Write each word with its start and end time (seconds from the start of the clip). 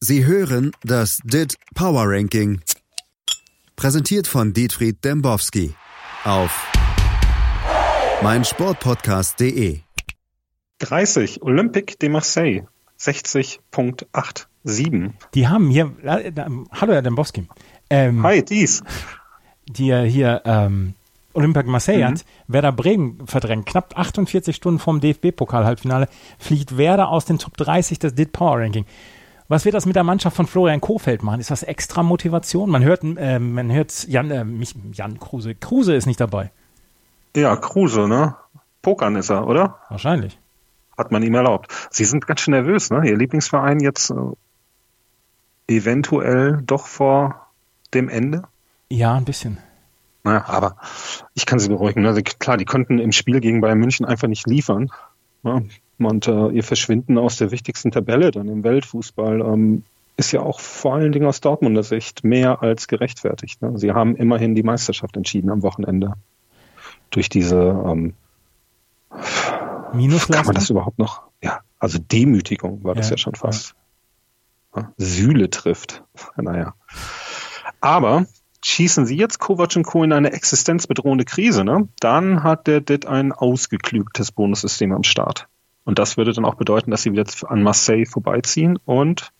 Sie 0.00 0.24
hören 0.24 0.70
das 0.84 1.18
DIT 1.24 1.56
Power 1.74 2.04
Ranking. 2.06 2.60
Präsentiert 3.74 4.28
von 4.28 4.52
Dietfried 4.52 5.04
Dembowski 5.04 5.74
auf 6.22 6.70
meinsportpodcast.de. 8.22 9.80
30 10.78 11.42
Olympique 11.42 11.98
de 11.98 12.10
Marseille 12.10 12.62
60.87. 13.00 15.10
Die 15.34 15.48
haben 15.48 15.68
hier, 15.68 15.92
äh, 16.04 16.28
äh, 16.28 16.32
hallo 16.70 16.92
Herr 16.92 17.02
Dembowski. 17.02 17.48
Ähm, 17.90 18.22
Hi, 18.22 18.44
dies. 18.44 18.84
Die 19.66 19.92
hier 20.06 20.42
ähm, 20.44 20.94
Olympique 21.32 21.68
Marseille 21.68 22.04
mhm. 22.04 22.12
hat 22.12 22.24
Werder 22.46 22.70
Bremen 22.70 23.26
verdrängt. 23.26 23.66
Knapp 23.66 23.98
48 23.98 24.54
Stunden 24.54 24.78
vom 24.78 25.00
DFB-Pokal-Halbfinale 25.00 26.08
fliegt 26.38 26.76
Werder 26.76 27.08
aus 27.08 27.24
den 27.24 27.40
Top 27.40 27.56
30 27.56 27.98
des 27.98 28.14
DIT 28.14 28.30
Power 28.30 28.60
Ranking. 28.60 28.84
Was 29.48 29.64
wird 29.64 29.74
das 29.74 29.86
mit 29.86 29.96
der 29.96 30.04
Mannschaft 30.04 30.36
von 30.36 30.46
Florian 30.46 30.80
Kofeld 30.80 31.22
machen? 31.22 31.40
Ist 31.40 31.50
das 31.50 31.62
extra 31.62 32.02
Motivation? 32.02 32.68
Man 32.68 32.84
hört, 32.84 33.02
äh, 33.02 33.38
man 33.38 33.72
hört 33.72 34.06
Jan, 34.06 34.30
äh, 34.30 34.44
mich, 34.44 34.74
Jan 34.92 35.18
Kruse. 35.18 35.54
Kruse 35.54 35.94
ist 35.94 36.04
nicht 36.04 36.20
dabei. 36.20 36.50
Ja, 37.34 37.56
Kruse, 37.56 38.08
ne? 38.08 38.36
Pokern 38.82 39.16
ist 39.16 39.30
er, 39.30 39.46
oder? 39.46 39.78
Wahrscheinlich. 39.88 40.38
Hat 40.98 41.12
man 41.12 41.22
ihm 41.22 41.34
erlaubt. 41.34 41.72
Sie 41.90 42.04
sind 42.04 42.26
ganz 42.26 42.40
schön 42.40 42.52
nervös, 42.52 42.90
ne? 42.90 43.08
Ihr 43.08 43.16
Lieblingsverein 43.16 43.80
jetzt 43.80 44.10
äh, 44.10 44.14
eventuell 45.66 46.60
doch 46.62 46.86
vor 46.86 47.46
dem 47.94 48.10
Ende? 48.10 48.42
Ja, 48.90 49.14
ein 49.14 49.24
bisschen. 49.24 49.58
Naja, 50.24 50.44
aber 50.46 50.76
ich 51.34 51.46
kann 51.46 51.58
Sie 51.58 51.68
beruhigen. 51.68 52.04
Also 52.04 52.20
klar, 52.22 52.58
die 52.58 52.66
konnten 52.66 52.98
im 52.98 53.12
Spiel 53.12 53.40
gegen 53.40 53.62
Bayern 53.62 53.78
München 53.78 54.04
einfach 54.04 54.28
nicht 54.28 54.46
liefern. 54.46 54.90
Ja, 55.42 55.62
und 56.06 56.28
äh, 56.28 56.48
ihr 56.48 56.64
Verschwinden 56.64 57.18
aus 57.18 57.36
der 57.36 57.50
wichtigsten 57.50 57.90
Tabelle 57.90 58.30
dann 58.30 58.48
im 58.48 58.64
Weltfußball 58.64 59.40
ähm, 59.40 59.82
ist 60.16 60.32
ja 60.32 60.40
auch 60.40 60.58
vor 60.60 60.94
allen 60.94 61.12
Dingen 61.12 61.26
aus 61.26 61.40
Dortmunder 61.40 61.84
Sicht 61.84 62.24
mehr 62.24 62.62
als 62.62 62.88
gerechtfertigt. 62.88 63.62
Ne? 63.62 63.78
Sie 63.78 63.92
haben 63.92 64.16
immerhin 64.16 64.54
die 64.54 64.64
Meisterschaft 64.64 65.16
entschieden 65.16 65.50
am 65.50 65.62
Wochenende. 65.62 66.14
Durch 67.10 67.28
diese 67.28 67.56
ähm, 67.56 68.14
Minusleistung? 69.92 70.34
Kann 70.36 70.46
man 70.46 70.54
das 70.56 70.70
überhaupt 70.70 70.98
noch? 70.98 71.22
Ja, 71.42 71.60
also 71.78 71.98
Demütigung 71.98 72.82
war 72.84 72.94
das 72.94 73.06
ja, 73.06 73.12
ja 73.12 73.18
schon 73.18 73.36
fast. 73.36 73.74
Ja. 74.74 74.92
Sühle 74.96 75.50
trifft. 75.50 76.04
Naja. 76.36 76.74
Aber 77.80 78.26
schießen 78.64 79.06
sie 79.06 79.16
jetzt 79.16 79.38
Kovac 79.38 79.76
und 79.76 79.84
Co. 79.84 80.02
in 80.02 80.12
eine 80.12 80.32
existenzbedrohende 80.32 81.24
Krise, 81.24 81.64
ne? 81.64 81.88
dann 82.00 82.42
hat 82.42 82.66
der 82.66 82.80
DIT 82.80 83.06
ein 83.06 83.32
ausgeklügtes 83.32 84.32
Bonussystem 84.32 84.92
am 84.92 85.04
Start. 85.04 85.48
Und 85.88 85.98
das 85.98 86.18
würde 86.18 86.34
dann 86.34 86.44
auch 86.44 86.56
bedeuten, 86.56 86.90
dass 86.90 87.00
sie 87.00 87.12
wieder 87.12 87.24
an 87.46 87.62
Marseille 87.62 88.04
vorbeiziehen 88.04 88.78
und 88.84 89.32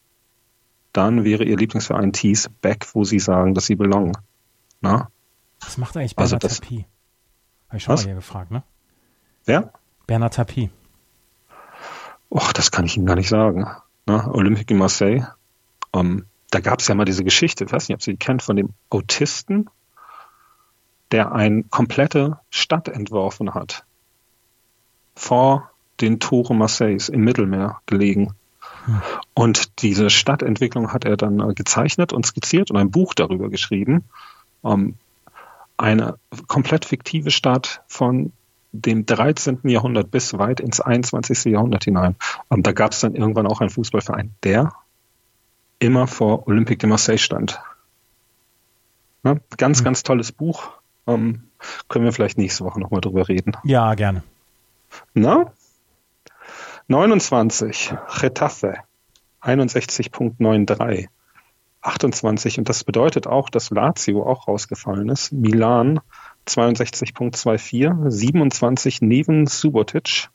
dann 0.94 1.22
wäre 1.22 1.44
ihr 1.44 1.58
Lieblingsverein 1.58 2.14
Thies 2.14 2.48
back, 2.62 2.86
wo 2.94 3.04
sie 3.04 3.18
sagen, 3.18 3.52
dass 3.52 3.66
sie 3.66 3.74
belongen. 3.74 4.16
Na? 4.80 5.10
Was 5.60 5.76
macht 5.76 5.98
eigentlich 5.98 6.16
also 6.16 6.38
das, 6.38 6.60
Tapie? 6.60 6.86
Habe 7.68 7.76
ich 7.76 7.82
schon 7.82 7.92
was? 7.92 8.00
mal 8.00 8.06
hier 8.06 8.14
gefragt, 8.14 8.50
ne? 8.50 8.62
Wer? 9.44 9.74
Bernard 10.06 10.32
Tapie. 10.32 10.70
Och, 12.30 12.54
das 12.54 12.70
kann 12.70 12.86
ich 12.86 12.96
Ihnen 12.96 13.04
gar 13.04 13.16
nicht 13.16 13.28
sagen. 13.28 13.66
Na, 14.06 14.26
Olympique 14.28 14.70
in 14.70 14.78
Marseille. 14.78 15.26
Um, 15.92 16.00
ähm, 16.00 16.26
da 16.50 16.60
gab 16.60 16.80
es 16.80 16.88
ja 16.88 16.94
mal 16.94 17.04
diese 17.04 17.24
Geschichte, 17.24 17.64
ich 17.64 17.72
weiß 17.72 17.90
nicht, 17.90 17.94
ob 17.94 18.02
Sie 18.02 18.12
die 18.12 18.16
kennt, 18.16 18.42
von 18.42 18.56
dem 18.56 18.70
Autisten, 18.88 19.68
der 21.12 21.30
eine 21.32 21.64
komplette 21.64 22.40
Stadt 22.48 22.88
entworfen 22.88 23.52
hat. 23.52 23.84
Vor 25.14 25.70
den 26.00 26.20
Toren 26.20 26.58
Marseilles 26.58 27.08
im 27.08 27.22
Mittelmeer 27.22 27.80
gelegen. 27.86 28.34
Hm. 28.84 29.02
Und 29.34 29.82
diese 29.82 30.10
Stadtentwicklung 30.10 30.92
hat 30.92 31.04
er 31.04 31.16
dann 31.16 31.40
äh, 31.40 31.54
gezeichnet 31.54 32.12
und 32.12 32.26
skizziert 32.26 32.70
und 32.70 32.76
ein 32.76 32.90
Buch 32.90 33.14
darüber 33.14 33.48
geschrieben. 33.48 34.04
Ähm, 34.64 34.94
eine 35.76 36.18
komplett 36.48 36.84
fiktive 36.84 37.30
Stadt 37.30 37.82
von 37.86 38.32
dem 38.72 39.06
13. 39.06 39.60
Jahrhundert 39.64 40.10
bis 40.10 40.36
weit 40.36 40.60
ins 40.60 40.80
21. 40.80 41.44
Jahrhundert 41.44 41.84
hinein. 41.84 42.16
Und 42.48 42.66
da 42.66 42.72
gab 42.72 42.92
es 42.92 43.00
dann 43.00 43.14
irgendwann 43.14 43.46
auch 43.46 43.60
einen 43.60 43.70
Fußballverein, 43.70 44.34
der 44.42 44.72
immer 45.78 46.06
vor 46.06 46.46
Olympique 46.48 46.78
de 46.78 46.88
Marseille 46.88 47.18
stand. 47.18 47.60
Ja, 49.24 49.36
ganz, 49.56 49.78
hm. 49.78 49.84
ganz 49.84 50.02
tolles 50.02 50.32
Buch. 50.32 50.70
Ähm, 51.06 51.44
können 51.88 52.04
wir 52.04 52.12
vielleicht 52.12 52.38
nächste 52.38 52.64
Woche 52.64 52.80
nochmal 52.80 53.00
drüber 53.00 53.28
reden. 53.28 53.56
Ja, 53.64 53.94
gerne. 53.94 54.22
Na? 55.14 55.52
29, 56.88 57.94
Getafe, 58.20 58.74
61.93. 59.42 61.08
28, 61.80 62.58
und 62.58 62.68
das 62.68 62.82
bedeutet 62.82 63.26
auch, 63.26 63.50
dass 63.50 63.70
Lazio 63.70 64.26
auch 64.26 64.48
rausgefallen 64.48 65.08
ist. 65.08 65.32
Milan 65.32 66.00
62.24, 66.46 68.10
27 68.10 69.02
neben 69.02 69.46
Subotic 69.46 70.28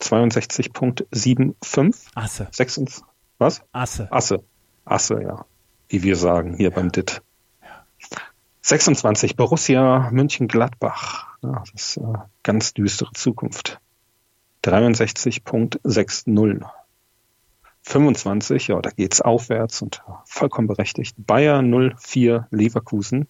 62.75. 0.00 1.94
Asse. 2.14 2.48
26, 2.50 3.04
was? 3.38 3.62
Asse. 3.72 4.12
Asse. 4.12 4.44
Asse, 4.84 5.22
ja. 5.22 5.44
Wie 5.88 6.02
wir 6.02 6.16
sagen 6.16 6.56
hier 6.56 6.70
beim 6.70 6.90
DIT. 6.90 7.22
26, 8.62 9.36
Borussia 9.36 10.10
München-Gladbach. 10.10 11.26
Ja, 11.42 11.62
das 11.72 11.74
ist 11.74 11.98
eine 11.98 12.28
ganz 12.42 12.74
düstere 12.74 13.12
Zukunft. 13.12 13.80
63.60. 14.64 16.64
25, 17.84 18.68
ja, 18.68 18.80
da 18.80 18.90
geht's 18.90 19.20
aufwärts 19.20 19.82
und 19.82 20.04
vollkommen 20.24 20.68
berechtigt. 20.68 21.16
Bayern 21.18 21.92
04 21.98 22.46
Leverkusen 22.50 23.26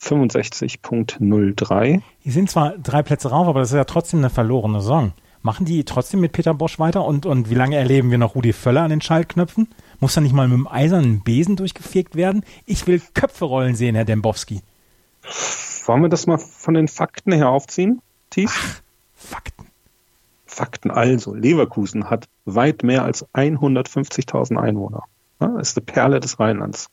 65.03. 0.00 2.00
Die 2.24 2.30
sind 2.30 2.50
zwar 2.50 2.78
drei 2.78 3.02
Plätze 3.02 3.28
rauf, 3.30 3.46
aber 3.46 3.60
das 3.60 3.68
ist 3.70 3.76
ja 3.76 3.84
trotzdem 3.84 4.20
eine 4.20 4.30
verlorene 4.30 4.80
Saison. 4.80 5.12
Machen 5.42 5.66
die 5.66 5.84
trotzdem 5.84 6.20
mit 6.20 6.32
Peter 6.32 6.54
Bosch 6.54 6.78
weiter 6.78 7.04
und, 7.04 7.26
und 7.26 7.50
wie 7.50 7.54
lange 7.54 7.76
erleben 7.76 8.10
wir 8.10 8.16
noch 8.16 8.34
Rudi 8.34 8.54
Völler 8.54 8.80
an 8.82 8.88
den 8.90 9.02
Schaltknöpfen? 9.02 9.68
Muss 10.00 10.14
da 10.14 10.22
nicht 10.22 10.32
mal 10.32 10.48
mit 10.48 10.56
dem 10.56 10.66
eisernen 10.66 11.22
Besen 11.22 11.56
durchgefegt 11.56 12.16
werden? 12.16 12.42
Ich 12.64 12.86
will 12.86 13.02
Köpfe 13.12 13.44
rollen 13.44 13.74
sehen, 13.74 13.94
Herr 13.94 14.06
Dembowski. 14.06 14.62
Wollen 15.86 16.02
wir 16.02 16.08
das 16.08 16.26
mal 16.26 16.38
von 16.38 16.72
den 16.72 16.88
Fakten 16.88 17.32
her 17.32 17.50
aufziehen, 17.50 18.00
Tief? 18.30 18.50
Ach, 18.56 18.80
Fakten. 19.14 19.53
Fakten. 20.54 20.90
Also, 20.90 21.34
Leverkusen 21.34 22.08
hat 22.10 22.28
weit 22.44 22.82
mehr 22.82 23.04
als 23.04 23.26
150.000 23.34 24.56
Einwohner. 24.56 25.02
Ja, 25.40 25.58
ist 25.58 25.76
eine 25.76 25.84
Perle 25.84 26.20
des 26.20 26.38
Rheinlands. 26.38 26.88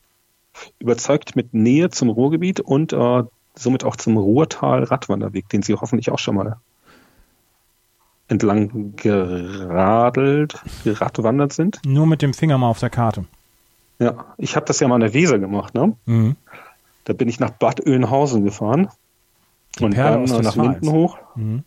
Überzeugt 0.78 1.36
mit 1.36 1.54
Nähe 1.54 1.90
zum 1.90 2.10
Ruhrgebiet 2.10 2.60
und 2.60 2.92
äh, 2.92 3.22
somit 3.54 3.84
auch 3.84 3.96
zum 3.96 4.16
Ruhrtal-Radwanderweg, 4.16 5.48
den 5.48 5.62
Sie 5.62 5.74
hoffentlich 5.74 6.10
auch 6.10 6.18
schon 6.18 6.34
mal 6.34 6.56
entlang 8.28 8.94
geradelt, 8.96 10.60
geradwandert 10.84 11.52
sind. 11.52 11.80
Nur 11.86 12.06
mit 12.06 12.22
dem 12.22 12.34
Finger 12.34 12.58
mal 12.58 12.68
auf 12.68 12.80
der 12.80 12.90
Karte. 12.90 13.24
Ja, 13.98 14.26
ich 14.36 14.56
habe 14.56 14.66
das 14.66 14.80
ja 14.80 14.88
mal 14.88 14.96
an 14.96 15.02
der 15.02 15.14
Weser 15.14 15.38
gemacht. 15.38 15.74
Ne? 15.74 15.96
Mhm. 16.06 16.36
Da 17.04 17.12
bin 17.12 17.28
ich 17.28 17.40
nach 17.40 17.50
Bad 17.50 17.86
Oeynhausen 17.86 18.44
gefahren 18.44 18.88
Die 19.78 19.84
und 19.84 19.94
Perle 19.94 20.26
dann 20.26 20.42
nach 20.42 20.56
Minden 20.56 20.90
hoch. 20.90 21.18
Mhm 21.36 21.64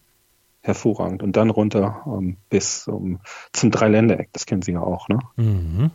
hervorragend. 0.66 1.24
Und 1.24 1.38
dann 1.38 1.50
runter 1.50 2.04
ähm, 2.06 2.38
bis 2.50 2.88
um, 2.88 3.20
zum 3.54 3.72
Dreiländereck, 3.72 4.30
das 4.34 4.46
kennen 4.46 4.62
Sie 4.62 4.74
ja 4.74 4.82
auch, 4.82 5.08
ne? 5.08 5.20
Mhm. 5.36 5.92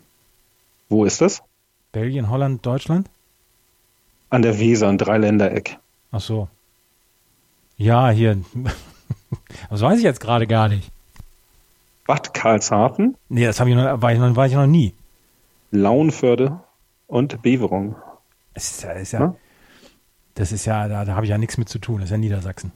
Wo 0.88 1.04
ist 1.04 1.20
das? 1.20 1.42
Belgien, 1.92 2.30
Holland, 2.30 2.64
Deutschland? 2.64 3.08
An 4.28 4.42
der 4.42 4.58
Weser, 4.58 4.88
ein 4.88 4.98
Dreiländereck. 4.98 5.78
Ach 6.12 6.20
so. 6.20 6.48
Ja, 7.76 8.10
hier. 8.10 8.38
das 9.70 9.80
weiß 9.80 9.98
ich 9.98 10.04
jetzt 10.04 10.20
gerade 10.20 10.46
gar 10.46 10.68
nicht. 10.68 10.90
Bad 12.06 12.34
Karlshafen? 12.34 13.16
Nee, 13.28 13.46
das 13.46 13.60
ich 13.60 13.74
noch, 13.74 14.02
war, 14.02 14.12
ich 14.12 14.18
noch, 14.18 14.36
war 14.36 14.46
ich 14.46 14.54
noch 14.54 14.66
nie. 14.66 14.94
Launförde 15.70 16.60
und 17.06 17.42
Beverung. 17.42 17.96
Das 18.54 18.70
ist 18.70 18.82
ja, 18.82 18.90
ist 18.92 19.12
ja, 19.12 19.34
das 20.34 20.52
ist 20.52 20.64
ja 20.64 20.88
da, 20.88 21.04
da 21.04 21.14
habe 21.14 21.26
ich 21.26 21.30
ja 21.30 21.38
nichts 21.38 21.56
mit 21.56 21.68
zu 21.68 21.78
tun. 21.78 22.00
Das 22.00 22.06
ist 22.06 22.10
ja 22.10 22.18
Niedersachsen. 22.18 22.72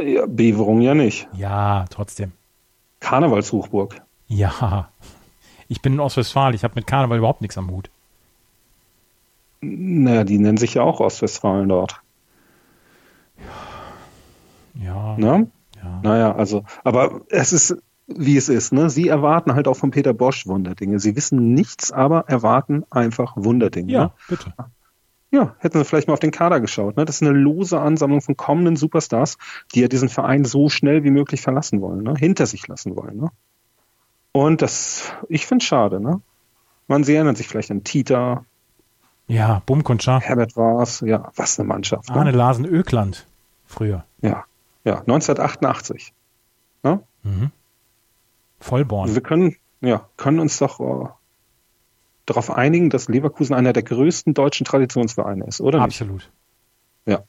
Ja, 0.00 0.26
Beverung 0.26 0.80
ja 0.80 0.94
nicht. 0.94 1.28
Ja, 1.32 1.84
trotzdem. 1.90 2.32
Karnevalshochburg. 3.00 4.02
Ja. 4.26 4.90
Ich 5.68 5.82
bin 5.82 5.94
in 5.94 6.00
Ostwestfalen, 6.00 6.54
ich 6.54 6.64
habe 6.64 6.74
mit 6.76 6.86
Karneval 6.86 7.18
überhaupt 7.18 7.40
nichts 7.40 7.58
am 7.58 7.70
Hut. 7.70 7.90
Naja, 9.60 10.24
die 10.24 10.38
nennen 10.38 10.58
sich 10.58 10.74
ja 10.74 10.82
auch 10.82 11.00
Ostwestfalen 11.00 11.68
dort. 11.68 12.00
Ja. 14.74 15.14
Na? 15.18 15.46
ja. 15.76 16.00
Naja, 16.02 16.34
also, 16.34 16.64
aber 16.82 17.22
es 17.28 17.52
ist, 17.52 17.76
wie 18.06 18.36
es 18.36 18.48
ist, 18.48 18.72
ne? 18.72 18.90
Sie 18.90 19.08
erwarten 19.08 19.54
halt 19.54 19.68
auch 19.68 19.76
von 19.76 19.90
Peter 19.90 20.12
Bosch 20.12 20.46
Wunderdinge. 20.46 20.98
Sie 20.98 21.16
wissen 21.16 21.54
nichts, 21.54 21.92
aber 21.92 22.24
erwarten 22.28 22.84
einfach 22.90 23.34
Wunderdinge. 23.36 23.92
Ja, 23.92 24.04
ne? 24.04 24.12
bitte. 24.28 24.52
Ja, 25.34 25.56
hätten 25.58 25.78
sie 25.78 25.84
vielleicht 25.84 26.06
mal 26.06 26.14
auf 26.14 26.20
den 26.20 26.30
Kader 26.30 26.60
geschaut. 26.60 26.96
Ne? 26.96 27.04
Das 27.04 27.16
ist 27.16 27.22
eine 27.22 27.36
lose 27.36 27.80
Ansammlung 27.80 28.20
von 28.20 28.36
kommenden 28.36 28.76
Superstars, 28.76 29.36
die 29.74 29.80
ja 29.80 29.88
diesen 29.88 30.08
Verein 30.08 30.44
so 30.44 30.68
schnell 30.68 31.02
wie 31.02 31.10
möglich 31.10 31.40
verlassen 31.40 31.80
wollen, 31.80 32.04
ne? 32.04 32.14
hinter 32.16 32.46
sich 32.46 32.68
lassen 32.68 32.94
wollen. 32.94 33.16
Ne? 33.16 33.30
Und 34.30 34.62
das, 34.62 35.12
ich 35.28 35.46
finde 35.46 35.64
es 35.64 35.66
schade, 35.66 35.98
ne? 35.98 36.20
Man, 36.86 37.02
sie 37.02 37.16
erinnern 37.16 37.34
sich 37.34 37.48
vielleicht 37.48 37.72
an 37.72 37.82
Tita, 37.82 38.44
Ja, 39.26 39.60
Bumkuntscher. 39.66 40.20
Herbert 40.20 40.56
Wars, 40.56 41.00
ja, 41.00 41.32
was 41.34 41.58
eine 41.58 41.66
Mannschaft. 41.66 42.10
Ne? 42.10 42.14
Arne 42.14 42.30
Larsen 42.30 42.64
Ökland 42.64 43.26
früher. 43.66 44.04
Ja, 44.20 44.44
ja, 44.84 45.00
1988. 45.00 46.12
Ne? 46.84 47.00
Vollborn. 48.60 49.12
Wir 49.12 49.22
können, 49.22 49.56
ja, 49.80 50.06
können 50.16 50.38
uns 50.38 50.58
doch 50.58 50.78
äh, 50.78 51.08
darauf 52.26 52.50
einigen, 52.50 52.90
dass 52.90 53.08
Leverkusen 53.08 53.54
einer 53.54 53.72
der 53.72 53.82
größten 53.82 54.34
deutschen 54.34 54.64
Traditionsvereine 54.64 55.46
ist, 55.46 55.60
oder 55.60 55.78
nicht? 55.78 56.00
Absolut. 56.00 56.30
Ja. 57.06 57.22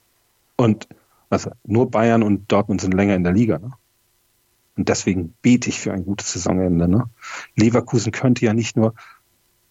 Und 0.56 0.88
also 1.30 1.52
nur 1.64 1.90
Bayern 1.90 2.24
und 2.24 2.52
Dortmund 2.52 2.82
sind 2.82 2.94
länger 2.94 3.16
in 3.16 3.24
der 3.24 3.34
Liga. 3.34 3.60
Ne? 3.60 3.72
Und 4.78 4.90
deswegen 4.90 5.34
bete 5.42 5.70
ich 5.70 5.80
für 5.80 5.94
ein 5.94 6.06
gutes 6.06 6.34
Saisonende. 6.34 6.88
Ne? 6.88 7.06
Leverkusen 7.56 8.12
könnte 8.12 8.46
ja 8.46 8.54
nicht 8.54 8.78
nur 8.78 8.94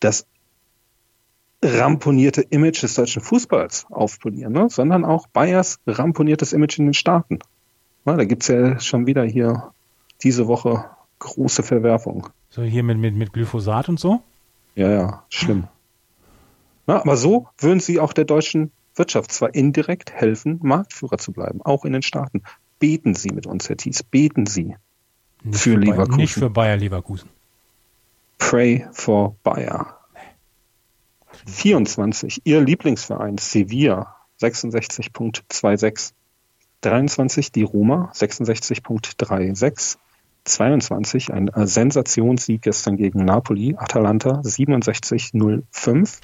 das 0.00 0.26
ramponierte 1.62 2.42
Image 2.42 2.82
des 2.82 2.94
deutschen 2.94 3.22
Fußballs 3.22 3.86
aufpolieren, 3.90 4.52
ne? 4.52 4.68
sondern 4.68 5.04
auch 5.04 5.26
Bayers 5.28 5.78
ramponiertes 5.86 6.52
Image 6.52 6.78
in 6.78 6.86
den 6.86 6.94
Staaten. 6.94 7.38
Ja, 8.04 8.16
da 8.16 8.24
gibt's 8.24 8.48
ja 8.48 8.78
schon 8.80 9.06
wieder 9.06 9.24
hier 9.24 9.72
diese 10.22 10.46
Woche 10.46 10.84
große 11.20 11.62
Verwerfung. 11.62 12.28
So 12.50 12.62
hier 12.62 12.82
mit, 12.82 12.98
mit, 12.98 13.14
mit 13.14 13.32
Glyphosat 13.32 13.88
und 13.88 13.98
so. 13.98 14.20
Ja, 14.74 14.90
ja, 14.90 15.24
schlimm. 15.28 15.68
Na, 16.86 17.00
aber 17.00 17.16
so 17.16 17.48
würden 17.58 17.80
sie 17.80 18.00
auch 18.00 18.12
der 18.12 18.24
deutschen 18.24 18.72
Wirtschaft 18.96 19.32
zwar 19.32 19.54
indirekt 19.54 20.12
helfen, 20.12 20.58
Marktführer 20.62 21.18
zu 21.18 21.32
bleiben, 21.32 21.62
auch 21.62 21.84
in 21.84 21.92
den 21.92 22.02
Staaten. 22.02 22.42
Beten 22.78 23.14
Sie 23.14 23.30
mit 23.30 23.46
uns, 23.46 23.68
Herr 23.68 23.76
Thies, 23.76 24.02
beten 24.02 24.46
Sie. 24.46 24.76
Nicht 25.42 25.60
Für 25.60 25.74
Bayer- 25.76 25.80
Leverkusen. 25.92 26.16
Nicht 26.20 26.34
für 26.34 26.50
Bayer 26.50 26.76
Leverkusen. 26.76 27.28
Pray 28.38 28.86
for 28.92 29.36
Bayer. 29.42 29.98
24. 31.46 32.42
Ihr 32.44 32.60
Lieblingsverein 32.60 33.38
Sevilla 33.38 34.16
66.26. 34.40 36.12
23 36.82 37.52
die 37.52 37.62
Roma 37.62 38.10
66.36. 38.14 39.96
22 40.44 41.32
ein 41.32 41.48
äh, 41.48 41.66
Sensationssieg 41.66 42.62
gestern 42.62 42.96
gegen 42.96 43.24
Napoli, 43.24 43.74
Atalanta 43.76 44.40
67.05. 44.40 46.20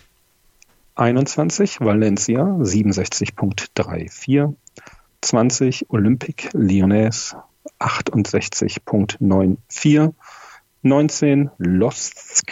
21 0.95 1.81
Valencia 1.81 2.43
67.34. 2.43 4.55
20 5.23 5.91
Olympique 5.91 6.49
Lyonnais 6.53 7.37
68.94. 7.79 10.15
19 10.83 11.51
Lost. 11.59 12.43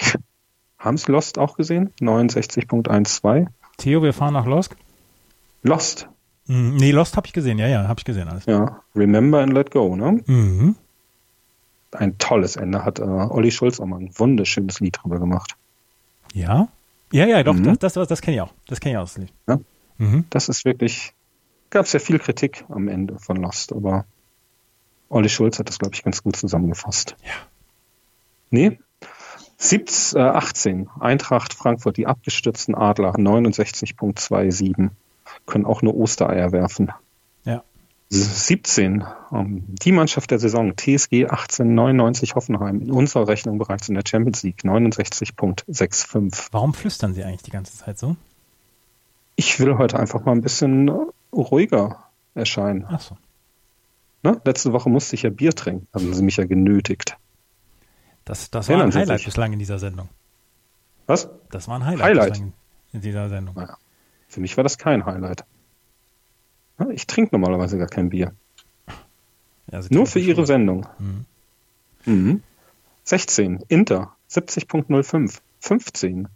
Haben 0.79 0.95
es 0.95 1.09
Lost 1.09 1.39
auch 1.39 1.57
gesehen? 1.57 1.91
69.12. 2.01 3.47
Theo, 3.79 4.03
wir 4.03 4.13
fahren 4.13 4.35
nach 4.35 4.45
Losk. 4.47 4.77
Lost. 5.63 6.09
Hm, 6.47 6.77
nee, 6.77 6.93
Lost 6.93 7.17
habe 7.17 7.27
ich 7.27 7.33
gesehen. 7.33 7.59
Ja, 7.59 7.69
ja, 7.69 7.89
habe 7.89 8.01
ich 8.01 8.05
gesehen 8.05 8.29
alles. 8.29 8.45
Ja. 8.47 8.83
Remember 8.95 9.41
and 9.41 9.53
let 9.53 9.71
go, 9.71 9.97
ne? 9.97 10.23
Mhm. 10.27 10.77
Ein 11.93 12.19
tolles 12.19 12.57
Ende 12.57 12.85
hat 12.85 12.99
äh, 12.99 13.03
Olli 13.03 13.51
Schulz 13.51 13.81
auch 13.81 13.87
mal 13.87 13.99
ein 14.01 14.11
wunderschönes 14.19 14.81
Lied 14.81 14.99
drüber 15.03 15.19
gemacht. 15.19 15.57
Ja? 16.35 16.69
Ja, 17.13 17.27
ja, 17.27 17.43
doch, 17.43 17.55
Mhm. 17.55 17.79
das, 17.79 17.95
das, 17.95 18.09
das 18.09 18.21
kenne 18.21 18.37
ich 18.37 18.41
auch. 18.43 18.53
Das 18.67 18.81
kenne 18.81 18.93
ich 18.95 18.99
auch. 18.99 19.05
Das 19.05 19.17
Lied. 19.17 19.33
Ja. 19.47 19.59
Mhm. 19.97 20.25
Das 20.31 20.49
ist 20.51 20.65
wirklich, 20.67 21.15
gab 21.71 21.87
es 21.87 21.93
ja 21.93 21.99
viel 22.01 22.19
Kritik 22.19 22.65
am 22.69 22.89
Ende 22.89 23.19
von 23.19 23.37
Lost, 23.39 23.73
aber 23.73 24.05
Olli 25.09 25.31
Schulz 25.31 25.59
hat 25.59 25.69
das, 25.71 25.79
glaube 25.79 25.95
ich, 25.95 26.03
ganz 26.03 26.23
gut 26.23 26.37
zusammengefasst. 26.37 27.17
Ja. 27.25 27.33
Nee. 28.51 28.79
17, 29.57 30.21
äh, 30.21 30.23
18, 30.25 30.89
Eintracht 31.01 31.55
Frankfurt, 31.55 31.97
die 31.97 32.07
abgestürzten 32.07 32.75
Adler, 32.75 33.15
69.27, 33.19 34.91
können 35.47 35.65
auch 35.67 35.83
nur 35.83 35.97
Ostereier 35.97 36.53
werfen. 36.53 36.93
Ja. 38.11 38.25
17, 38.25 39.05
ähm, 39.33 39.65
die 39.69 39.93
Mannschaft 39.93 40.31
der 40.31 40.39
Saison, 40.39 40.75
TSG 40.77 41.27
1899 41.27 42.35
Hoffenheim, 42.37 42.81
in 42.81 42.91
unserer 42.91 43.29
Rechnung 43.29 43.59
bereits 43.59 43.89
in 43.89 43.95
der 43.95 44.05
Champions 44.07 44.43
League, 44.43 44.63
69.65. 44.65 46.49
Warum 46.53 46.73
flüstern 46.73 47.13
sie 47.13 47.23
eigentlich 47.23 47.43
die 47.43 47.51
ganze 47.51 47.77
Zeit 47.77 47.99
so? 47.99 48.17
Ich 49.37 49.61
will 49.61 49.77
heute 49.77 49.99
einfach 49.99 50.25
mal 50.25 50.33
ein 50.33 50.41
bisschen 50.41 50.89
äh, 50.89 50.93
ruhiger 51.33 52.05
erscheinen. 52.35 52.87
Ach 52.89 53.01
so. 53.01 53.19
Ne? 54.23 54.41
Letzte 54.45 54.73
Woche 54.73 54.89
musste 54.89 55.15
ich 55.15 55.23
ja 55.23 55.31
Bier 55.31 55.53
trinken, 55.53 55.87
haben 55.93 56.13
sie 56.13 56.23
mich 56.23 56.39
ja 56.39 56.47
genötigt. 56.47 57.17
Das, 58.25 58.51
das 58.51 58.69
war 58.69 58.77
Erinnern 58.77 58.93
ein 58.93 59.01
Highlight 59.01 59.25
bislang 59.25 59.53
in 59.53 59.59
dieser 59.59 59.79
Sendung. 59.79 60.09
Was? 61.07 61.29
Das 61.51 61.69
war 61.69 61.77
ein 61.77 61.85
Highlight, 61.85 62.05
Highlight. 62.05 62.43
in 62.93 63.01
dieser 63.01 63.29
Sendung. 63.29 63.55
Naja, 63.55 63.77
für 64.29 64.41
mich 64.41 64.57
war 64.57 64.65
das 64.65 64.77
kein 64.77 65.07
Highlight. 65.07 65.45
Ich 66.93 67.07
trinke 67.07 67.35
normalerweise 67.35 67.79
gar 67.79 67.89
kein 67.89 68.11
Bier. 68.11 68.33
Ja, 69.71 69.81
Nur 69.91 70.07
für 70.07 70.21
ihre. 70.21 70.47
Sendung. 70.47 70.87
Mhm. 70.99 71.25
Mhm. 72.05 72.43
16, 73.05 73.61
Inter, 73.69 74.15
70.05. 74.31 75.41
15, 75.61 76.29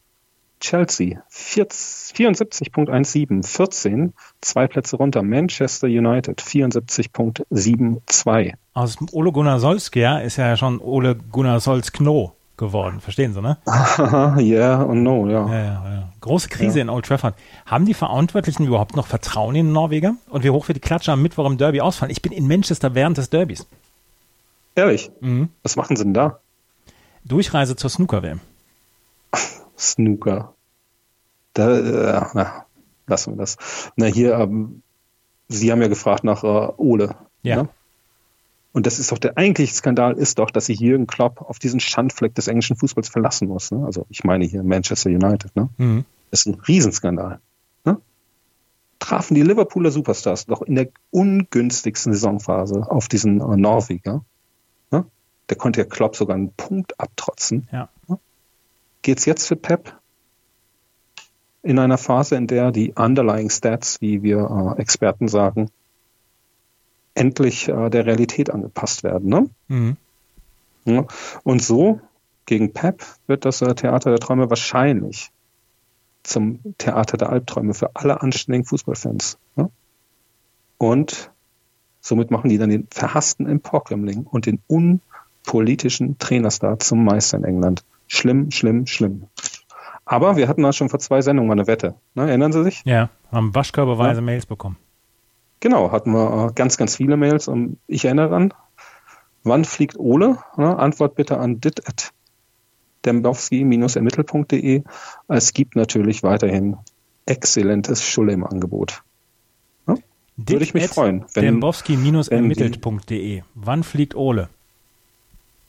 Chelsea, 0.61 1.23
40 1.29 2.15
74.17. 2.15 3.47
14, 3.47 4.13
zwei 4.41 4.67
Plätze 4.67 4.97
runter, 4.97 5.23
Manchester 5.23 5.87
United, 5.87 6.43
74.72. 6.43 8.55
Aus 8.75 8.97
Ole 9.13 9.33
Gunnar 9.33 9.61
Solskjaer 9.61 10.23
ist 10.23 10.37
ja 10.37 10.57
schon 10.57 10.81
Ole 10.81 11.17
Gunnar 11.17 11.61
Solskno 11.61 12.35
geworden. 12.57 13.01
Verstehen 13.01 13.33
Sie, 13.35 13.41
ne? 13.43 13.59
Haha, 13.67 14.39
yeah 14.39 14.83
und 14.83 15.03
no, 15.03 15.27
ja. 15.29 15.47
Ja, 15.49 15.55
ja, 15.55 15.91
ja. 15.95 16.09
Große 16.21 16.49
Krise 16.49 16.81
in 16.81 16.89
Old 16.89 17.05
Trafford. 17.07 17.35
Haben 17.67 17.87
die 17.87 17.95
Verantwortlichen 17.95 18.65
überhaupt 18.67 18.95
noch 18.95 19.07
Vertrauen 19.07 19.55
in 19.57 19.67
den 19.67 19.73
Norweger? 19.73 20.15
Und 20.29 20.45
wie 20.45 20.51
hoch 20.51 20.69
wird 20.69 20.77
die 20.77 20.81
Klatsche 20.81 21.13
am 21.13 21.23
Mittwoch 21.23 21.47
im 21.47 21.59
Derby 21.59 21.81
ausfallen? 21.81 22.11
Ich 22.13 22.23
bin 22.23 22.31
in 22.33 22.47
Manchester 22.47 22.95
während 22.95 23.17
des 23.19 23.31
Derbys. 23.31 23.67
Ehrlich, 24.75 25.11
Mhm. 25.21 25.49
was 25.63 25.77
machen 25.77 25.97
sie 25.97 26.05
denn 26.05 26.15
da? 26.15 26.39
Durchreise 27.25 27.75
zur 27.77 27.91
Snooker-WM. 27.91 28.41
Snooker. 29.79 30.55
Da, 31.55 31.79
äh, 31.79 32.25
na, 32.35 32.67
lassen 33.07 33.33
wir 33.35 33.39
das. 33.39 33.57
Na, 33.97 34.07
hier, 34.07 34.35
ähm, 34.39 34.83
Sie 35.49 35.71
haben 35.71 35.83
ja 35.83 35.89
gefragt 35.89 36.25
nach 36.25 36.45
äh, 36.45 36.73
Ole. 36.79 37.15
Ja. 37.43 37.65
Ne? 37.65 37.69
Und 38.73 38.87
das 38.87 38.99
ist 38.99 39.13
doch 39.13 39.19
der 39.19 39.37
eigentliche 39.37 39.75
Skandal 39.75 40.15
ist 40.15 40.39
doch, 40.39 40.51
dass 40.51 40.67
sich 40.67 40.81
Jürgen 40.81 41.07
Klopp 41.07 41.43
auf 41.43 41.59
diesen 41.59 41.79
Schandfleck 41.79 42.35
des 42.35 42.49
englischen 42.49 42.77
Fußballs 42.77 43.11
verlassen 43.11 43.49
muss. 43.49 43.71
Ne? 43.71 43.85
Also 43.85 44.07
ich 44.09 44.25
meine 44.25 44.47
hier 44.47 44.63
Manchester 44.63 45.11
United. 45.11 45.55
Ne? 45.55 45.69
Mhm. 45.77 46.05
Das 46.31 46.41
ist 46.41 46.47
ein 46.47 46.61
Riesenskandal. 46.61 47.41
Ne? 47.85 48.01
Trafen 48.99 49.35
die 49.35 49.43
Liverpooler 49.43 49.91
Superstars 49.91 50.47
doch 50.47 50.63
in 50.63 50.77
der 50.77 50.89
ungünstigsten 51.11 52.15
Saisonphase 52.15 52.91
auf 52.91 53.09
diesen 53.09 53.41
äh, 53.41 53.57
Norweger. 53.57 54.25
Ne? 54.91 55.05
Der 55.51 55.57
konnte 55.59 55.81
ja 55.81 55.87
Klopp 55.87 56.17
sogar 56.17 56.37
einen 56.37 56.53
Punkt 56.53 56.99
abtrotzen. 56.99 57.69
Ja. 57.73 57.91
Geht's 59.03 59.27
jetzt 59.27 59.47
für 59.47 59.57
Pep? 59.57 59.99
In 61.63 61.79
einer 61.79 61.99
Phase, 61.99 62.37
in 62.37 62.47
der 62.47 62.73
die 62.73 62.95
underlying 62.95 63.51
Stats, 63.51 64.01
wie 64.01 64.23
wir 64.23 64.75
äh, 64.77 64.81
Experten 64.81 65.29
sagen, 65.29 65.69
endlich 67.15 67.69
äh, 67.69 67.91
der 67.91 68.07
Realität 68.07 68.51
angepasst 68.51 69.03
werden. 69.03 69.29
Ne? 69.29 69.51
Mhm. 69.69 69.97
Ja. 70.85 71.07
Und 71.45 71.63
so 71.63 72.01
gegen 72.47 72.73
Pep 72.73 73.05
wird 73.27 73.45
das 73.45 73.63
äh, 73.63 73.75
Theater 73.75 74.11
der 74.11 74.19
Träume 74.19 74.51
wahrscheinlich 74.51 75.31
zum 76.23 76.61
Theater 76.79 77.17
der 77.17 77.31
Albträume 77.31 77.75
für 77.75 77.91
alle 77.95 78.23
anständigen 78.23 78.65
Fußballfans. 78.65 79.39
Ne? 79.57 79.71
Und 80.79 81.31
somit 82.01 82.31
machen 82.31 82.51
die 82.51 82.59
dann 82.59 82.71
den 82.71 82.87
verhassten 82.91 83.47
Emporkömmling 83.49 84.25
und 84.25 84.47
den 84.47 84.61
unpolitischen 84.67 86.19
Trainerstar 86.19 86.79
zum 86.79 87.05
Meister 87.05 87.39
in 87.39 87.45
England. 87.45 87.85
Schlimm, 88.07 88.51
schlimm, 88.51 88.87
schlimm. 88.87 89.25
Aber 90.05 90.37
wir 90.37 90.49
hatten 90.49 90.63
da 90.63 90.73
schon 90.73 90.89
vor 90.89 90.99
zwei 90.99 91.23
Sendungen 91.23 91.49
mal 91.49 91.55
eine 91.55 91.67
Wette. 91.67 91.95
Ne? 92.15 92.29
Erinnern 92.29 92.53
Sie 92.53 92.65
sich? 92.65 92.83
Ja, 92.85 93.11
haben 93.31 93.55
waschkörperweise 93.55 94.21
Mails 94.21 94.47
bekommen. 94.47 94.77
Genau, 95.63 95.93
hatten 95.93 96.11
wir 96.11 96.49
äh, 96.49 96.53
ganz, 96.55 96.77
ganz 96.77 96.97
viele 96.97 97.17
Mails. 97.17 97.47
Und 97.47 97.79
ich 97.87 98.05
erinnere 98.05 98.31
daran, 98.31 98.53
wann 99.45 99.65
fliegt 99.65 99.97
Ole? 99.97 100.39
Antwort 100.57 101.15
bitte 101.15 101.39
an 101.39 101.61
dit 101.61 101.87
at 101.89 102.13
dembowski-ermittel.de. 103.05 104.83
Es 105.29 105.53
gibt 105.53 105.77
natürlich 105.77 106.25
weiterhin 106.25 106.77
exzellentes 107.27 108.05
Schulle 108.05 108.33
im 108.33 108.45
Angebot. 108.45 109.03
Würde 110.37 110.65
ich 110.65 110.73
mich 110.75 110.89
freuen, 110.89 111.27
wenn- 111.35 111.45
Dembowski-ermittelt.de. 111.45 113.43
Wann 113.55 113.83
fliegt 113.85 114.15
Ole? 114.17 114.49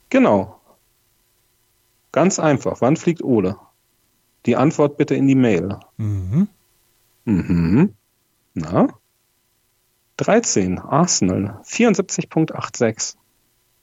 Genau. 0.09 0.59
Ganz 2.13 2.39
einfach. 2.39 2.79
Wann 2.81 2.95
fliegt 2.95 3.21
Ole? 3.23 3.57
Die 4.47 4.55
Antwort 4.55 4.97
bitte 4.97 5.13
in 5.15 5.27
die 5.27 5.35
Mail. 5.35 5.77
Mhm. 5.97 6.47
Mhm. 7.25 7.93
Na? 8.55 8.87
13. 10.23 10.79
Arsenal. 10.79 11.59
74.86. 11.65 13.15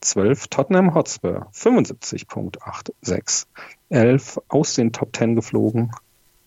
12 0.01 0.49
Tottenham 0.49 0.95
Hotspur 0.95 1.49
75.86. 1.53 3.47
11 3.91 4.41
aus 4.49 4.75
den 4.75 4.93
Top 4.93 5.15
10 5.15 5.35
geflogen 5.35 5.91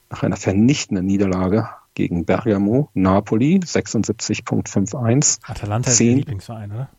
nach 0.09 0.23
einer 0.23 0.38
vernichtenden 0.38 1.05
Niederlage 1.05 1.69
gegen 1.93 2.25
Bergamo, 2.25 2.89
Napoli 2.95 3.59
76.51. 3.59 5.39
Atalanta 5.43 5.91
ist 5.91 6.00
ihr 6.00 6.15
Lieblingsverein, 6.15 6.71
oder? 6.71 6.89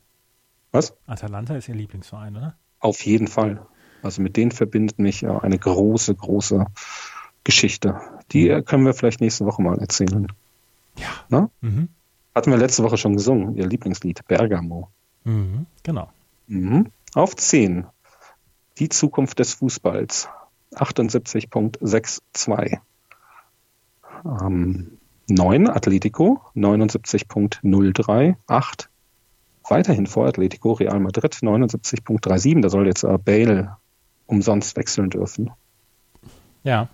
Was? 0.71 0.95
Atalanta 1.09 1.57
ist 1.57 1.69
ihr 1.69 1.75
Lieblingsverein, 1.75 2.37
oder? 2.37 2.55
Auf 2.79 3.05
jeden 3.05 3.27
Fall. 3.27 3.67
Also 4.05 4.23
mit 4.23 4.37
denen 4.37 4.53
verbindet 4.53 5.01
mich 5.01 5.27
eine 5.27 5.59
große, 5.59 6.15
große 6.15 6.67
Geschichte. 7.43 8.01
Die 8.31 8.63
können 8.65 8.87
wir 8.87 8.95
vielleicht 8.95 9.21
nächste 9.21 9.45
Woche 9.47 9.63
mal 9.63 9.81
erzählen. 9.81 10.29
Ja. 11.29 11.51
Mhm. 11.61 11.89
Hatten 12.35 12.51
wir 12.51 12.59
letzte 12.59 12.83
Woche 12.83 12.97
schon 12.97 13.15
gesungen, 13.15 13.57
ihr 13.57 13.67
Lieblingslied, 13.67 14.27
Bergamo. 14.27 14.89
Mhm, 15.25 15.67
genau. 15.83 16.09
Mhm. 16.47 16.91
Auf 17.15 17.37
10. 17.37 17.87
Die 18.79 18.89
Zukunft 18.89 19.39
des 19.39 19.55
Fußballs. 19.55 20.29
78.62. 20.75 22.79
Ähm, 24.25 24.99
9 25.29 25.69
Atletico, 25.69 26.41
79.03. 26.55 28.37
8 28.47 28.89
weiterhin 29.69 30.07
vor 30.07 30.27
Atletico, 30.27 30.73
Real 30.73 31.01
Madrid 31.01 31.35
79.37. 31.35 32.61
Da 32.61 32.69
soll 32.69 32.87
jetzt 32.87 33.05
äh, 33.05 33.19
Bale 33.19 33.77
umsonst 34.27 34.77
wechseln 34.77 35.11
dürfen. 35.11 35.51
Ja. 36.63 36.89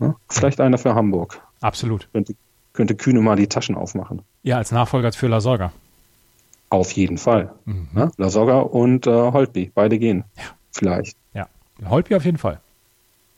ja. 0.00 0.16
Vielleicht 0.28 0.60
einer 0.60 0.78
für 0.78 0.94
Hamburg. 0.94 1.40
Absolut. 1.60 2.08
Könnte, 2.12 2.34
könnte 2.72 2.94
Kühne 2.94 3.20
mal 3.20 3.36
die 3.36 3.46
Taschen 3.46 3.74
aufmachen. 3.74 4.22
Ja, 4.44 4.58
als 4.58 4.70
Nachfolger 4.70 5.10
für 5.12 5.26
La 5.26 5.40
Sorga. 5.40 5.72
Auf 6.68 6.92
jeden 6.92 7.18
Fall. 7.18 7.52
Mhm. 7.64 7.88
Ja, 7.96 8.10
La 8.18 8.28
Sorga 8.28 8.60
und 8.60 9.06
äh, 9.06 9.10
Holtby, 9.10 9.72
beide 9.74 9.98
gehen. 9.98 10.24
Ja. 10.36 10.42
Vielleicht. 10.70 11.16
Ja, 11.32 11.48
Holtby 11.88 12.14
auf 12.14 12.24
jeden 12.24 12.38
Fall. 12.38 12.60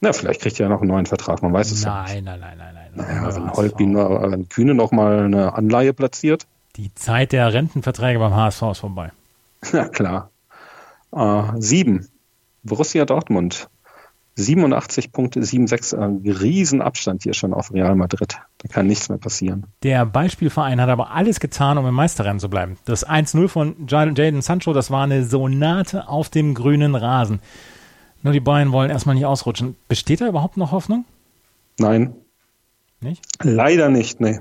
Na, 0.00 0.12
vielleicht 0.12 0.40
kriegt 0.42 0.58
er 0.58 0.66
ja 0.66 0.68
noch 0.68 0.80
einen 0.80 0.90
neuen 0.90 1.06
Vertrag, 1.06 1.42
man 1.42 1.52
weiß 1.52 1.70
es 1.70 1.84
nein, 1.84 2.24
ja 2.24 2.36
Nein, 2.36 2.40
nein, 2.40 2.58
nein, 2.58 2.74
nein, 2.74 2.90
nein. 2.94 3.06
Naja, 3.22 3.36
wenn 3.36 3.52
Holtby, 3.52 3.86
nur, 3.86 4.30
wenn 4.30 4.48
Kühne 4.48 4.74
noch 4.74 4.90
mal 4.90 5.24
eine 5.24 5.54
Anleihe 5.54 5.94
platziert. 5.94 6.46
Die 6.76 6.92
Zeit 6.94 7.32
der 7.32 7.52
Rentenverträge 7.52 8.18
beim 8.18 8.34
HSV 8.34 8.62
ist 8.72 8.78
vorbei. 8.80 9.12
Ja, 9.72 9.88
klar. 9.88 10.30
Äh, 11.12 11.42
sieben. 11.58 12.08
Borussia 12.62 13.04
Dortmund. 13.04 13.68
87.76, 14.38 15.96
ein 15.96 16.22
Riesenabstand 16.30 17.22
hier 17.22 17.32
schon 17.32 17.54
auf 17.54 17.72
Real 17.72 17.94
Madrid. 17.94 18.38
Da 18.58 18.68
kann 18.68 18.86
nichts 18.86 19.08
mehr 19.08 19.18
passieren. 19.18 19.64
Der 19.82 20.04
Beispielverein 20.04 20.80
hat 20.80 20.90
aber 20.90 21.10
alles 21.12 21.40
getan, 21.40 21.78
um 21.78 21.86
im 21.86 21.94
Meisterrennen 21.94 22.38
zu 22.38 22.50
bleiben. 22.50 22.76
Das 22.84 23.06
1-0 23.06 23.48
von 23.48 23.86
Jaden 23.88 24.42
Sancho, 24.42 24.74
das 24.74 24.90
war 24.90 25.04
eine 25.04 25.24
Sonate 25.24 26.08
auf 26.08 26.28
dem 26.28 26.54
grünen 26.54 26.94
Rasen. 26.94 27.40
Nur 28.22 28.32
die 28.32 28.40
Bayern 28.40 28.72
wollen 28.72 28.90
erstmal 28.90 29.14
nicht 29.14 29.24
ausrutschen. 29.24 29.76
Besteht 29.88 30.20
da 30.20 30.28
überhaupt 30.28 30.56
noch 30.56 30.72
Hoffnung? 30.72 31.04
Nein. 31.78 32.14
Nicht? 33.00 33.24
Leider 33.42 33.88
nicht, 33.88 34.20
nee. 34.20 34.40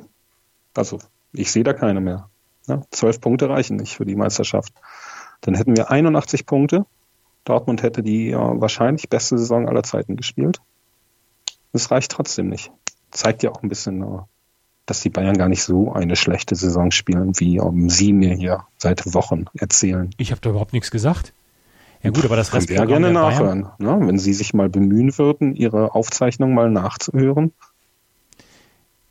Also, 0.73 0.99
ich 1.31 1.51
sehe 1.51 1.63
da 1.63 1.73
keine 1.73 2.01
mehr. 2.01 2.29
Ja, 2.67 2.81
zwölf 2.91 3.21
Punkte 3.21 3.47
reichen 3.49 3.77
nicht 3.77 3.95
für 3.95 4.05
die 4.05 4.15
Meisterschaft. 4.15 4.73
Dann 5.41 5.55
hätten 5.55 5.77
wir 5.77 5.91
81 5.91 6.45
Punkte 6.45 6.85
Dortmund 7.45 7.83
hätte 7.83 8.03
die 8.03 8.29
ja, 8.29 8.59
wahrscheinlich 8.59 9.09
beste 9.09 9.37
Saison 9.37 9.67
aller 9.69 9.83
Zeiten 9.83 10.17
gespielt. 10.17 10.59
Es 11.71 11.91
reicht 11.91 12.11
trotzdem 12.11 12.49
nicht. 12.49 12.71
Zeigt 13.11 13.43
ja 13.43 13.51
auch 13.51 13.63
ein 13.63 13.69
bisschen, 13.69 14.01
äh, 14.01 14.19
dass 14.85 15.01
die 15.01 15.09
Bayern 15.09 15.37
gar 15.37 15.47
nicht 15.47 15.63
so 15.63 15.93
eine 15.93 16.15
schlechte 16.15 16.55
Saison 16.55 16.91
spielen, 16.91 17.39
wie 17.39 17.59
um, 17.59 17.89
Sie 17.89 18.13
mir 18.13 18.35
hier 18.35 18.65
seit 18.77 19.13
Wochen 19.13 19.45
erzählen. 19.53 20.09
Ich 20.17 20.31
habe 20.31 20.41
da 20.41 20.49
überhaupt 20.49 20.73
nichts 20.73 20.91
gesagt. 20.91 21.33
Ja 22.03 22.11
gut, 22.11 22.25
aber 22.25 22.35
das 22.35 22.51
Können 22.51 22.69
wir 22.69 22.85
gerne 22.85 23.11
nachhören, 23.11 23.67
ne? 23.79 23.97
wenn 24.01 24.19
Sie 24.19 24.33
sich 24.33 24.53
mal 24.53 24.69
bemühen 24.69 25.17
würden, 25.17 25.55
Ihre 25.55 25.95
Aufzeichnung 25.95 26.53
mal 26.53 26.69
nachzuhören. 26.69 27.51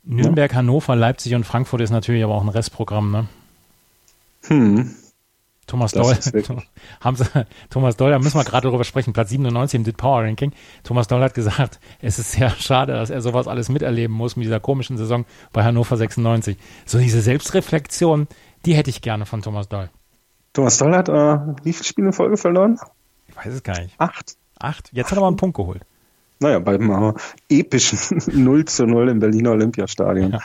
Nürnberg, 0.03 0.51
ja. 0.51 0.57
Hannover, 0.59 0.95
Leipzig 0.95 1.35
und 1.35 1.45
Frankfurt 1.45 1.81
ist 1.81 1.89
natürlich 1.89 2.23
aber 2.23 2.35
auch 2.35 2.43
ein 2.43 2.49
Restprogramm, 2.49 3.11
ne? 3.11 3.27
Hm, 4.47 4.95
Thomas 5.67 5.93
Doll, 5.93 6.15
haben 7.01 7.15
sie, 7.17 7.25
Thomas 7.69 7.97
Doll, 7.97 8.11
da 8.11 8.19
müssen 8.19 8.37
wir 8.37 8.43
gerade 8.43 8.67
darüber 8.67 8.83
sprechen, 8.83 9.13
Platz 9.13 9.29
97 9.29 9.79
im 9.79 9.83
DIT 9.83 9.97
Power 9.97 10.23
Ranking. 10.23 10.51
Thomas 10.83 11.07
Doll 11.07 11.21
hat 11.21 11.33
gesagt, 11.33 11.79
es 12.01 12.19
ist 12.19 12.33
sehr 12.33 12.51
schade, 12.51 12.93
dass 12.93 13.09
er 13.09 13.21
sowas 13.21 13.47
alles 13.47 13.69
miterleben 13.69 14.15
muss 14.15 14.35
mit 14.35 14.45
dieser 14.45 14.59
komischen 14.59 14.97
Saison 14.97 15.25
bei 15.53 15.63
Hannover 15.63 15.97
96. 15.97 16.57
So 16.85 16.99
diese 16.99 17.21
Selbstreflexion, 17.21 18.27
die 18.65 18.75
hätte 18.75 18.89
ich 18.89 19.01
gerne 19.01 19.25
von 19.25 19.41
Thomas 19.41 19.67
Doll. 19.67 19.89
Thomas 20.53 20.77
Doll 20.77 20.95
hat 20.95 21.09
äh, 21.09 21.37
wie 21.63 21.73
viele 21.73 21.83
Spiele 21.83 22.07
in 22.07 22.13
Folge 22.13 22.37
verloren? 22.37 22.79
Ich 23.27 23.35
weiß 23.35 23.53
es 23.53 23.63
gar 23.63 23.79
nicht. 23.79 23.95
Acht. 23.97 24.37
Acht? 24.59 24.89
Jetzt 24.93 25.11
hat 25.11 25.17
er 25.17 25.19
aber 25.19 25.27
einen 25.27 25.35
Punkt 25.35 25.57
geholt. 25.57 25.81
Naja, 26.39 26.59
beim 26.59 26.89
äh, 26.89 27.13
epischen 27.49 28.21
0 28.43 28.65
zu 28.65 28.85
0 28.85 29.09
im 29.09 29.19
Berliner 29.19 29.51
Olympiastadion. 29.51 30.33
Ja. 30.33 30.39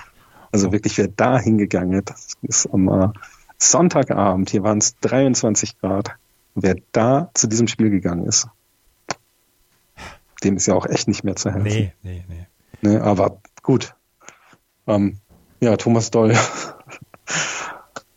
Also 0.52 0.72
wirklich, 0.72 0.98
wer 0.98 1.08
da 1.08 1.38
hingegangen 1.38 2.00
ist, 2.00 2.10
das 2.10 2.28
ist 2.42 2.66
am 2.74 2.88
äh, 2.88 3.08
Sonntagabend, 3.62 4.50
hier 4.50 4.62
waren 4.62 4.78
es 4.78 4.98
23 5.00 5.78
Grad. 5.78 6.12
Wer 6.54 6.76
da 6.92 7.30
zu 7.34 7.46
diesem 7.46 7.68
Spiel 7.68 7.90
gegangen 7.90 8.26
ist, 8.26 8.48
dem 10.42 10.56
ist 10.56 10.66
ja 10.66 10.74
auch 10.74 10.86
echt 10.86 11.06
nicht 11.06 11.22
mehr 11.22 11.36
zu 11.36 11.52
helfen. 11.52 11.68
Nee, 11.68 11.92
nee, 12.02 12.24
nee. 12.28 12.46
nee 12.80 12.96
aber 12.96 13.40
gut. 13.62 13.94
Ähm, 14.86 15.18
ja, 15.60 15.76
Thomas 15.76 16.10
Doll. 16.10 16.34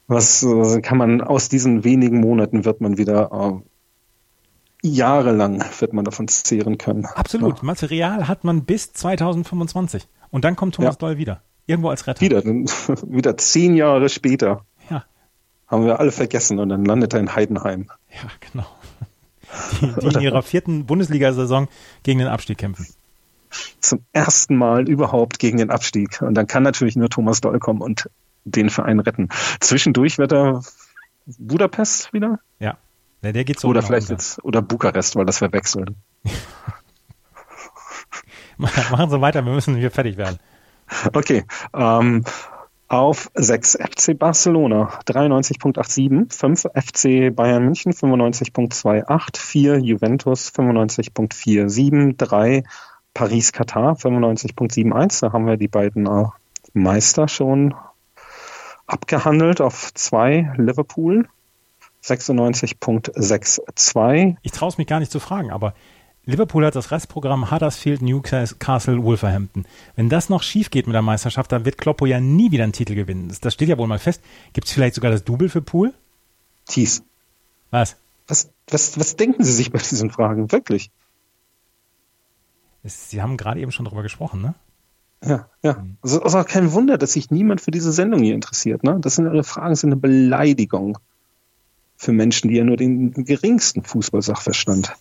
Was 0.08 0.44
äh, 0.44 0.82
kann 0.82 0.98
man 0.98 1.22
aus 1.22 1.50
diesen 1.50 1.84
wenigen 1.84 2.20
Monaten 2.20 2.66
wird 2.66 2.82
man 2.82 2.98
wieder 2.98 3.32
äh, 3.32 4.88
jahrelang 4.88 5.64
wird 5.80 5.94
man 5.94 6.06
davon 6.06 6.28
zehren 6.28 6.78
können. 6.78 7.06
Absolut. 7.06 7.58
Ja. 7.58 7.64
Material 7.64 8.28
hat 8.28 8.44
man 8.44 8.66
bis 8.66 8.94
2025. 8.94 10.08
Und 10.30 10.44
dann 10.46 10.56
kommt 10.56 10.76
Thomas 10.76 10.96
ja. 10.96 11.00
Doll 11.00 11.18
wieder. 11.18 11.42
Irgendwo 11.66 11.90
als 11.90 12.06
Retter. 12.08 12.22
Wieder, 12.22 12.44
wieder 12.44 13.38
zehn 13.38 13.76
Jahre 13.76 14.10
später 14.10 14.66
haben 15.74 15.86
wir 15.86 16.00
alle 16.00 16.12
vergessen 16.12 16.60
und 16.60 16.70
dann 16.70 16.86
landet 16.86 17.14
er 17.14 17.20
in 17.20 17.36
Heidenheim. 17.36 17.90
Ja, 18.12 18.30
genau. 18.52 18.68
Die, 19.82 19.94
die 20.00 20.16
in 20.16 20.22
ihrer 20.22 20.44
vierten 20.44 20.86
Bundesliga-Saison 20.86 21.68
gegen 22.04 22.20
den 22.20 22.28
Abstieg 22.28 22.60
kämpfen. 22.60 22.88
Zum 23.80 24.06
ersten 24.14 24.56
Mal 24.56 24.88
überhaupt 24.88 25.40
gegen 25.40 25.58
den 25.58 25.72
Abstieg. 25.72 26.22
Und 26.22 26.36
dann 26.36 26.48
kann 26.48 26.64
natürlich 26.64 26.96
nur 26.96 27.10
Thomas 27.10 27.42
Doll 27.42 27.60
kommen 27.60 27.82
und 27.82 28.10
den 28.46 28.70
Verein 28.70 29.00
retten. 29.00 29.30
Zwischendurch 29.60 30.18
wird 30.18 30.32
er 30.32 30.64
Budapest 31.26 32.14
wieder? 32.14 32.40
Ja. 32.60 32.78
ja 33.22 33.32
der 33.32 33.44
geht 33.44 33.60
so. 33.60 33.68
Oder 33.68 33.82
vielleicht 33.82 34.10
runter. 34.10 34.22
jetzt, 34.22 34.44
oder 34.44 34.62
Bukarest, 34.62 35.16
weil 35.16 35.26
das 35.26 35.40
verwechseln. 35.40 35.98
Machen 38.58 39.10
Sie 39.10 39.22
weiter, 39.22 39.44
wir 39.44 39.54
müssen 39.54 39.76
hier 39.76 39.92
fertig 39.92 40.18
werden. 40.18 40.38
Okay. 41.14 41.46
Ähm, 41.74 42.24
auf 42.94 43.30
6 43.34 43.80
FC 43.82 44.18
Barcelona 44.18 44.90
93.87, 45.08 46.32
5 46.32 46.68
FC 46.76 47.36
Bayern 47.36 47.66
München 47.66 47.92
95.28, 47.92 49.38
4 49.38 49.80
Juventus 49.80 50.54
95.47, 50.54 52.16
3 52.18 52.64
Paris 53.16 53.52
Katar 53.52 53.96
95.71. 53.96 55.22
Da 55.22 55.34
haben 55.34 55.48
wir 55.48 55.58
die 55.58 55.68
beiden 55.68 56.06
äh, 56.06 56.26
Meister 56.74 57.28
schon 57.28 57.74
abgehandelt. 58.86 59.60
Auf 59.60 59.92
2 59.92 60.54
Liverpool 60.58 61.28
96.62. 62.04 64.36
Ich 64.44 64.52
traue 64.52 64.70
es 64.70 64.78
mich 64.78 64.86
gar 64.86 65.00
nicht 65.00 65.12
zu 65.12 65.20
fragen, 65.20 65.50
aber 65.50 65.74
Liverpool 66.26 66.66
hat 66.66 66.76
das 66.76 66.92
Restprogramm 66.92 67.52
Huddersfield, 67.52 68.02
Newcastle, 68.02 69.04
Wolverhampton. 69.04 69.66
Wenn 69.96 70.08
das 70.08 70.30
noch 70.30 70.42
schief 70.42 70.70
geht 70.70 70.88
mit 70.88 70.94
der 70.94 71.02
Meisterschaft, 71.02 71.52
dann 71.52 71.66
wird 71.66 71.78
Kloppo 71.78 72.06
ja 72.06 72.22
nie 72.22 72.52
wieder 72.52 72.64
einen 72.64 72.72
Titel 72.72 72.96
gewinnen. 72.96 73.36
Das 73.42 73.54
steht 73.54 73.68
ja 73.68 73.78
wohl 73.78 73.88
mal 73.88 74.00
fest. 74.00 74.22
Gibt 74.54 74.68
es 74.68 74.74
vielleicht 74.74 74.96
sogar 74.96 75.12
das 75.12 75.26
Double 75.26 75.50
für 75.50 75.62
Pool? 75.62 75.94
Thies. 76.66 77.04
Was? 77.72 77.98
Was, 78.28 78.50
was? 78.70 78.98
was 78.98 79.18
denken 79.18 79.44
Sie 79.44 79.52
sich 79.52 79.72
bei 79.72 79.80
diesen 79.80 80.12
Fragen? 80.12 80.52
Wirklich? 80.52 80.92
Sie 82.84 83.22
haben 83.22 83.36
gerade 83.36 83.60
eben 83.60 83.72
schon 83.72 83.86
darüber 83.86 84.04
gesprochen, 84.04 84.42
ne? 84.42 84.56
Ja, 85.26 85.48
ja. 85.62 85.86
Also, 86.02 86.22
ist 86.22 86.36
auch 86.36 86.46
kein 86.46 86.74
Wunder, 86.74 86.98
dass 86.98 87.14
sich 87.14 87.32
niemand 87.32 87.62
für 87.62 87.72
diese 87.72 87.92
Sendung 87.92 88.22
hier 88.22 88.36
interessiert, 88.36 88.84
ne? 88.84 88.98
Das 89.00 89.16
sind 89.16 89.26
Ihre 89.26 89.44
Fragen, 89.44 89.76
sind 89.76 89.92
eine 89.92 90.00
Beleidigung 90.00 90.98
für 91.96 92.12
Menschen, 92.12 92.50
die 92.50 92.56
ja 92.56 92.64
nur 92.64 92.76
den 92.76 93.12
geringsten 93.14 93.84
Fußballsachverstand 93.84 94.94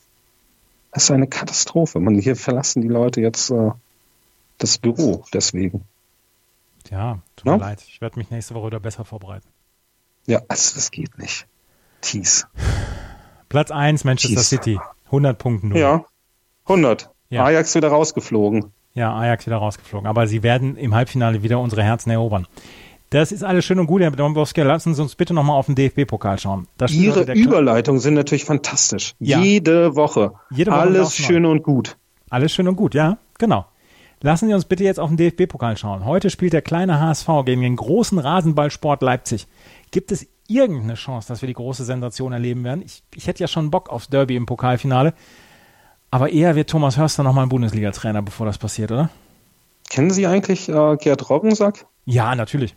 das 0.93 1.05
ist 1.05 1.11
eine 1.11 1.27
Katastrophe. 1.27 1.99
Man, 2.01 2.19
hier 2.19 2.37
verlassen 2.37 2.83
die 2.83 2.89
Leute 2.89 3.21
jetzt 3.21 3.51
äh, 3.51 3.71
das 4.59 4.79
Büro 4.79 5.25
deswegen. 5.33 5.85
Ja, 6.91 7.19
tut 7.37 7.47
mir 7.47 7.57
leid. 7.59 7.83
Ich 7.89 8.01
werde 8.01 8.19
mich 8.19 8.31
nächste 8.31 8.55
Woche 8.55 8.67
wieder 8.69 8.81
besser 8.81 9.05
vorbereiten. 9.05 9.49
Ja, 10.27 10.41
also 10.49 10.75
das 10.75 10.91
geht 10.91 11.19
nicht. 11.19 11.47
Tees. 12.01 12.47
Platz 13.49 13.71
1 13.71 14.05
Manchester 14.05 14.41
Tees. 14.41 14.49
City. 14.49 14.81
100 15.07 15.39
Punkte 15.39 15.79
Ja, 15.79 16.05
100. 16.65 17.11
Ja. 17.29 17.45
Ajax 17.45 17.75
wieder 17.75 17.89
rausgeflogen. 17.89 18.73
Ja, 18.95 19.15
Ajax 19.15 19.47
wieder 19.47 19.57
rausgeflogen. 19.57 20.07
Aber 20.07 20.27
sie 20.27 20.43
werden 20.43 20.77
im 20.77 20.95
Halbfinale 20.95 21.43
wieder 21.43 21.59
unsere 21.59 21.83
Herzen 21.83 22.11
erobern. 22.11 22.47
Das 23.13 23.31
ist 23.31 23.45
alles 23.45 23.67
schön 23.67 23.79
und 23.79 23.89
gut, 23.89 24.01
Herr 24.01 24.11
Dombowski. 24.11 24.63
Lassen 24.63 24.95
Sie 24.95 25.03
uns 25.03 25.15
bitte 25.17 25.35
nochmal 25.35 25.59
auf 25.59 25.67
den 25.67 25.75
DFB-Pokal 25.75 26.39
schauen. 26.39 26.67
Ihre 26.89 27.31
Überleitungen 27.35 28.01
sind 28.01 28.15
natürlich 28.15 28.47
fantastisch. 28.47 29.15
Ja. 29.19 29.39
Jede 29.39 29.97
Woche. 29.97 30.33
Jede 30.51 30.71
Woche 30.71 30.81
alles 30.81 31.15
schön 31.15 31.45
und 31.45 31.63
gut. 31.63 31.99
Alles 32.31 32.53
schön 32.53 32.67
und 32.69 32.77
gut, 32.77 32.95
ja, 32.95 33.19
genau. 33.37 33.67
Lassen 34.23 34.49
Sie 34.49 34.55
uns 34.55 34.65
bitte 34.65 34.85
jetzt 34.85 34.99
auf 34.99 35.11
den 35.11 35.19
DFB-Pokal 35.19 35.77
schauen. 35.77 36.07
Heute 36.07 36.31
spielt 36.31 36.55
der 36.55 36.63
kleine 36.63 37.01
HSV 37.01 37.29
gegen 37.45 37.61
den 37.61 37.77
großen 37.77 38.19
Rasenballsport 38.19 39.03
Leipzig. 39.03 39.47
Gibt 39.91 40.11
es 40.11 40.27
irgendeine 40.49 40.95
Chance, 40.95 41.29
dass 41.29 41.43
wir 41.43 41.49
die 41.49 41.53
große 41.53 41.85
Sensation 41.85 42.33
erleben 42.33 42.65
werden? 42.65 42.83
Ich, 42.83 43.03
ich 43.15 43.27
hätte 43.27 43.41
ja 43.41 43.47
schon 43.47 43.71
Bock 43.71 43.91
aufs 43.91 44.09
Derby 44.09 44.37
im 44.37 44.47
Pokalfinale. 44.47 45.13
Aber 46.11 46.31
eher 46.31 46.57
wird 46.57 46.71
Thomas 46.71 46.97
Hörster 46.97 47.25
nochmal 47.25 47.45
ein 47.45 47.51
Bundesliga-Trainer, 47.51 48.23
bevor 48.23 48.47
das 48.47 48.57
passiert, 48.57 48.91
oder? 48.91 49.11
Kennen 49.91 50.11
Sie 50.11 50.27
eigentlich 50.27 50.71
äh, 50.71 50.97
Gerd 50.97 51.29
Roggensack? 51.29 51.85
Ja, 52.07 52.35
natürlich. 52.35 52.75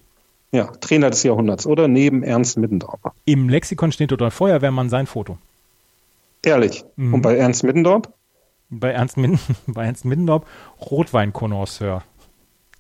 Ja, 0.56 0.68
Trainer 0.80 1.10
des 1.10 1.22
Jahrhunderts, 1.24 1.68
oder? 1.68 1.90
Neben 1.90 2.24
Ernst 2.24 2.58
Middendorf. 2.58 3.02
Im 3.26 3.50
Lexikon 3.50 3.92
steht 3.92 4.12
dort 4.12 4.32
Feuerwehrmann 4.32 4.90
sein 4.90 5.06
Foto. 5.06 5.38
Ehrlich. 6.44 6.86
Mhm. 6.96 7.16
Und 7.16 7.22
bei 7.24 7.36
Ernst 7.36 7.66
Middendorf? 7.66 8.04
Bei 8.70 8.92
Ernst, 8.92 9.18
Min 9.18 9.38
bei 9.68 9.84
Ernst 9.84 10.06
Middendorf 10.06 10.44
Rotweinkonnoisseur. 10.80 12.04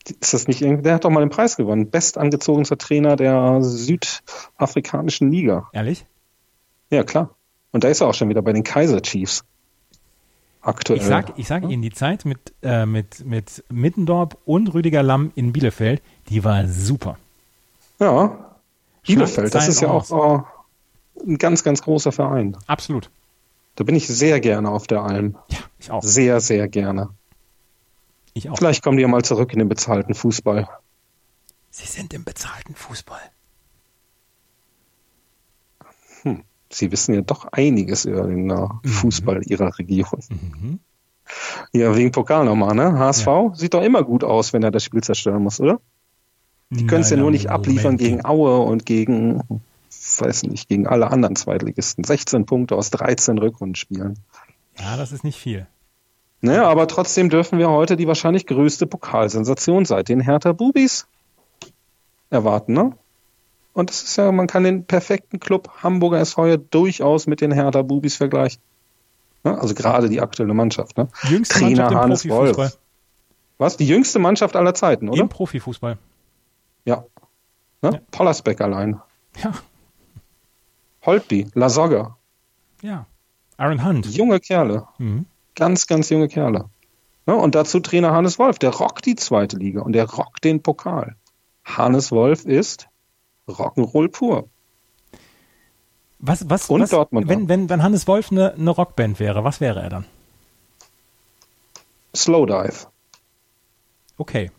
Ist 0.08 0.34
das 0.34 0.48
nicht 0.48 0.62
irgendwie, 0.62 0.84
der 0.84 0.94
hat 0.94 1.03
doch 1.03 1.10
mal 1.10 1.20
den 1.20 1.29
Preis 1.29 1.58
gewonnen. 1.58 1.89
Bestangezogenster 1.89 2.77
Trainer 2.77 3.17
der 3.17 3.62
südafrikanischen 3.62 5.29
Liga. 5.29 5.67
Ehrlich? 5.74 6.05
Ja, 6.91 7.03
klar. 7.03 7.36
Und 7.74 7.84
da 7.84 7.89
ist 7.89 8.00
er 8.00 8.08
auch 8.08 8.13
schon 8.13 8.29
wieder 8.29 8.41
bei 8.41 8.53
den 8.53 8.63
Kaiser 8.63 9.01
Chiefs. 9.01 9.44
Aktuell. 10.62 11.00
Ich 11.00 11.05
sag, 11.05 11.38
ich 11.38 11.48
sag 11.48 11.63
ja? 11.63 11.70
Ihnen, 11.70 11.82
die 11.82 11.91
Zeit 11.91 12.24
mit, 12.24 12.53
äh, 12.63 12.86
mit, 12.86 13.25
mit 13.25 13.65
Middendorf 13.70 14.38
und 14.46 14.74
Rüdiger 14.74 15.03
Lamm 15.03 15.34
in 15.36 15.51
Bielefeld, 15.51 16.01
die 16.29 16.46
war 16.46 16.65
super. 16.70 17.17
Ja, 18.00 18.56
Bielefeld, 19.04 19.54
das 19.54 19.68
ist 19.68 19.82
ja 19.82 19.90
auch 19.90 20.10
oh, 20.10 20.44
ein 21.25 21.38
ganz, 21.38 21.64
ganz 21.64 21.82
großer 21.82 22.12
Verein. 22.12 22.58
Absolut. 22.68 23.10
Da 23.75 23.84
bin 23.84 23.96
ich 23.96 24.08
sehr 24.08 24.40
gerne 24.40 24.70
auf 24.70 24.88
der 24.88 25.02
Alm. 25.04 25.38
Ja, 25.50 25.58
ich 25.80 25.92
auch. 25.92 26.04
Sehr, 26.04 26.40
sehr 26.42 26.68
gerne. 26.68 27.10
Ich 28.34 28.50
auch. 28.50 28.58
Vielleicht 28.58 28.84
kommen 28.84 28.98
die 28.98 29.04
ja 29.04 29.08
mal 29.08 29.24
zurück 29.24 29.54
in 29.54 29.60
den 29.60 29.70
bezahlten 29.70 30.14
Fußball. 30.14 30.68
Sie 31.70 31.86
sind 31.86 32.14
im 32.14 32.24
bezahlten 32.24 32.75
Fußball. 32.75 33.20
Hm. 36.24 36.44
Sie 36.72 36.92
wissen 36.92 37.14
ja 37.14 37.22
doch 37.22 37.46
einiges 37.52 38.06
über 38.06 38.28
den 38.28 38.50
uh, 38.52 38.70
Fußball 38.86 39.44
Ihrer 39.44 39.78
Region. 39.78 40.24
Mhm. 40.30 40.80
Ja, 41.74 41.96
wegen 41.96 42.12
Pokal 42.12 42.46
nochmal, 42.46 42.75
ne? 42.75 42.98
HSV 42.98 43.25
ja. 43.25 43.52
sieht 43.56 43.74
doch 43.74 43.82
immer 43.82 44.04
gut 44.04 44.24
aus, 44.24 44.54
wenn 44.54 44.64
er 44.64 44.72
das 44.72 44.84
Spiel 44.84 45.04
zerstören 45.04 45.44
muss, 45.44 45.60
oder? 45.60 45.80
Die 46.69 46.88
können 46.88 47.01
es 47.01 47.10
ja 47.10 47.17
nur 47.17 47.31
nicht 47.31 47.50
abliefern 47.50 47.95
Moment. 47.95 48.00
gegen 48.00 48.25
Aue 48.25 48.60
und 48.60 48.86
gegen, 48.86 49.41
weiß 50.19 50.43
nicht, 50.43 50.67
gegen 50.67 50.88
alle 50.88 51.12
anderen 51.12 51.36
Zweitligisten. 51.36 52.03
16 52.03 52.45
Punkte 52.45 52.75
aus 52.75 52.89
13 52.89 53.38
Rückrundenspielen. 53.38 54.17
Ja, 54.79 54.98
das 54.98 55.12
ist 55.12 55.24
nicht 55.24 55.38
viel. 55.38 55.67
Naja, 56.41 56.67
aber 56.67 56.88
trotzdem 56.88 57.29
dürfen 57.29 57.60
wir 57.60 57.69
heute 57.69 57.95
die 57.95 58.07
wahrscheinlich 58.07 58.45
größte 58.45 58.88
Pokalsensation 58.88 59.86
seit 59.86 60.10
den 60.10 60.19
Hertha 60.19 60.51
Bubis 60.51 61.07
erwarten, 62.29 62.74
ne? 62.74 62.91
Und 63.74 63.89
das 63.89 64.03
ist 64.03 64.15
ja, 64.15 64.31
man 64.31 64.48
kann 64.48 64.63
den 64.63 64.86
perfekten 64.86 65.39
Club 65.39 65.69
Hamburger 65.84 66.19
SV 66.19 66.57
durchaus 66.57 67.27
mit 67.27 67.41
den 67.41 67.51
Hertha 67.51 67.81
Bubis 67.81 68.15
vergleichen. 68.15 68.62
Ne? 69.43 69.60
Also 69.60 69.75
gerade 69.75 70.07
die 70.10 70.22
aktuelle 70.22 70.53
Mannschaft, 70.53 70.98
ne? 70.98 71.10
Jüngste 71.24 71.60
Trainer 71.60 71.84
Mannschaft 71.84 72.03
Hannes 72.03 72.29
Wolf. 72.29 72.77
Was? 73.57 73.77
Die 73.77 73.88
jüngste 73.88 74.19
Mannschaft 74.19 74.55
aller 74.55 74.74
Zeiten, 74.74 75.10
oder? 75.10 75.22
Im 75.22 75.29
Profifußball. 75.29 75.98
Ja. 76.86 77.04
Ne? 77.82 77.92
ja. 77.94 78.00
Pollersbeck 78.12 78.62
allein. 78.62 79.01
Ja. 79.44 79.54
Holtby, 81.06 81.48
Lasogga. 81.54 82.18
Ja. 82.82 83.06
Aaron 83.58 83.84
Hunt. 83.86 84.06
Junge 84.08 84.39
Kerle. 84.39 84.88
Mhm. 84.98 85.25
Ganz, 85.56 85.88
ganz 85.88 86.10
junge 86.10 86.27
Kerle. 86.27 86.70
Ne? 87.25 87.36
Und 87.36 87.56
dazu 87.56 87.80
Trainer 87.80 88.12
Hannes 88.12 88.39
Wolf. 88.39 88.60
Der 88.60 88.72
rockt 88.72 89.06
die 89.06 89.15
zweite 89.15 89.58
Liga 89.58 89.82
und 89.82 89.93
der 89.93 90.10
rockt 90.10 90.43
den 90.43 90.62
Pokal. 90.62 91.15
Hannes 91.63 92.12
Wolf 92.12 92.45
ist 92.45 92.88
Rock'n'Roll 93.48 94.10
pur. 94.10 94.50
Was, 96.19 96.50
was, 96.50 96.69
und 96.69 96.82
was, 96.82 96.89
Dortmund. 96.89 97.28
Wenn, 97.28 97.50
wenn, 97.50 97.69
wenn 97.69 97.84
Hannes 97.84 98.08
Wolf 98.08 98.32
eine, 98.32 98.54
eine 98.54 98.69
Rockband 98.71 99.19
wäre, 99.19 99.43
was 99.43 99.62
wäre 99.62 99.82
er 99.82 99.89
dann? 99.89 100.06
Slowdive. 102.15 102.88
Okay. 104.17 104.52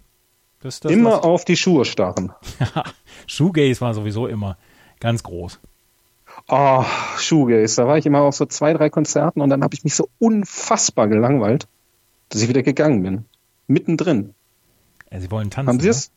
Das, 0.60 0.80
das, 0.80 0.90
immer 0.90 1.24
auf 1.24 1.44
die 1.44 1.56
Schuhe 1.56 1.84
starren. 1.84 2.32
Shoegaze 3.26 3.80
war 3.80 3.94
sowieso 3.94 4.26
immer 4.26 4.56
ganz 5.00 5.22
groß. 5.22 5.60
Oh, 6.48 6.84
Shoegaze. 7.18 7.82
Da 7.82 7.88
war 7.88 7.98
ich 7.98 8.06
immer 8.06 8.20
auf 8.20 8.36
so 8.36 8.46
zwei, 8.46 8.72
drei 8.72 8.90
Konzerten 8.90 9.40
und 9.40 9.50
dann 9.50 9.62
habe 9.62 9.74
ich 9.74 9.84
mich 9.84 9.94
so 9.94 10.08
unfassbar 10.18 11.08
gelangweilt, 11.08 11.68
dass 12.28 12.42
ich 12.42 12.48
wieder 12.48 12.62
gegangen 12.62 13.02
bin. 13.02 13.24
Mittendrin. 13.66 14.34
Ja, 15.10 15.20
Sie 15.20 15.30
wollen 15.30 15.50
tanzen. 15.50 15.68
Haben 15.68 15.80
Sie 15.80 15.88
es? 15.88 16.10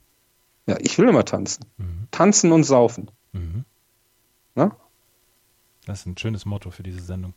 Ja, 0.67 0.77
ich 0.79 0.97
will 0.97 1.09
immer 1.09 1.25
tanzen. 1.25 1.65
Mhm. 1.77 2.07
Tanzen 2.11 2.51
und 2.51 2.63
saufen. 2.63 3.09
Mhm. 3.33 3.65
Na? 4.55 4.75
Das 5.85 6.01
ist 6.01 6.05
ein 6.05 6.17
schönes 6.17 6.45
Motto 6.45 6.69
für 6.69 6.83
diese 6.83 7.01
Sendung. 7.01 7.33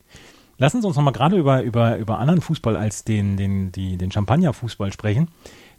Lassen 0.59 0.83
Sie 0.83 0.87
uns 0.87 0.97
noch 0.97 1.03
mal 1.03 1.13
gerade 1.13 1.37
über, 1.39 1.63
über, 1.63 1.97
über 1.97 2.19
anderen 2.19 2.41
Fußball 2.41 2.77
als 2.77 3.05
den, 3.05 3.37
den, 3.37 3.73
die, 3.73 3.97
den 3.97 4.13
Champagner-Fußball 4.13 4.93
sprechen. 4.93 5.29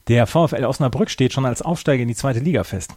Der 0.10 0.28
VfL 0.28 0.66
Osnabrück 0.66 1.10
steht 1.10 1.32
schon 1.32 1.46
als 1.46 1.62
Aufsteiger 1.62 2.02
in 2.02 2.10
die 2.10 2.16
zweite 2.16 2.40
Liga 2.40 2.64
fest. 2.64 2.92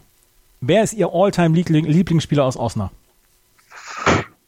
Wer 0.59 0.83
ist 0.83 0.93
Ihr 0.93 1.09
All-Time-Lieblingsspieler 1.13 2.43
aus 2.43 2.57
Osnabrück? 2.57 2.97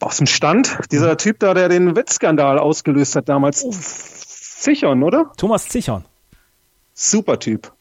Aus 0.00 0.16
dem 0.18 0.26
Stand? 0.26 0.78
Dieser 0.90 1.16
Typ 1.16 1.38
da, 1.38 1.54
der 1.54 1.68
den 1.68 1.94
Wettskandal 1.96 2.58
ausgelöst 2.58 3.16
hat 3.16 3.28
damals. 3.28 3.66
Zichon, 4.60 5.02
oder? 5.02 5.32
Thomas 5.36 5.68
Zichon. 5.68 6.04
Super 6.94 7.38
Typ. 7.38 7.72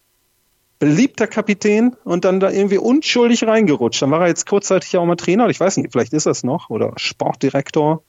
Beliebter 0.79 1.27
Kapitän 1.27 1.95
und 2.05 2.23
dann 2.23 2.39
da 2.39 2.49
irgendwie 2.49 2.77
unschuldig 2.77 3.45
reingerutscht. 3.45 4.01
Dann 4.01 4.11
war 4.11 4.21
er 4.21 4.27
jetzt 4.27 4.45
kurzzeitig 4.45 4.93
ja 4.93 5.01
auch 5.01 5.05
mal 5.05 5.15
Trainer. 5.15 5.49
Ich 5.49 5.59
weiß 5.59 5.75
nicht, 5.77 5.91
vielleicht 5.91 6.13
ist 6.13 6.25
das 6.25 6.43
noch. 6.43 6.69
Oder 6.69 6.93
Sportdirektor, 6.95 8.03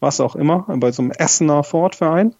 was 0.00 0.20
auch 0.20 0.36
immer, 0.36 0.66
bei 0.68 0.92
so 0.92 1.00
einem 1.00 1.12
Essener 1.12 1.64
Ford-Verein 1.64 2.34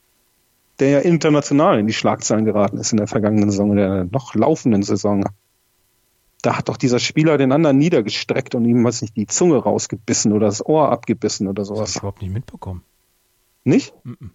der 0.80 0.90
ja 0.90 0.98
international 1.00 1.78
in 1.78 1.86
die 1.86 1.92
Schlagzeilen 1.92 2.44
geraten 2.44 2.78
ist 2.78 2.92
in 2.92 2.98
der 2.98 3.06
vergangenen 3.06 3.50
Saison, 3.50 3.70
in 3.70 3.76
der 3.76 4.04
noch 4.04 4.34
laufenden 4.34 4.82
Saison. 4.82 5.24
Da 6.42 6.56
hat 6.56 6.68
doch 6.68 6.78
dieser 6.78 6.98
Spieler 6.98 7.36
den 7.36 7.52
anderen 7.52 7.78
niedergestreckt 7.78 8.54
und 8.54 8.64
ihm, 8.64 8.82
weiß 8.82 9.02
nicht, 9.02 9.16
die 9.16 9.26
Zunge 9.26 9.58
rausgebissen 9.58 10.32
oder 10.32 10.46
das 10.46 10.64
Ohr 10.64 10.90
abgebissen 10.90 11.48
oder 11.48 11.64
sowas. 11.64 11.80
Das 11.80 11.88
hab 11.88 11.96
ich 11.96 12.02
überhaupt 12.02 12.22
nicht 12.22 12.32
mitbekommen. 12.32 12.82
Nicht? 13.62 13.94
Mm 14.04 14.12
-mm. 14.12 14.30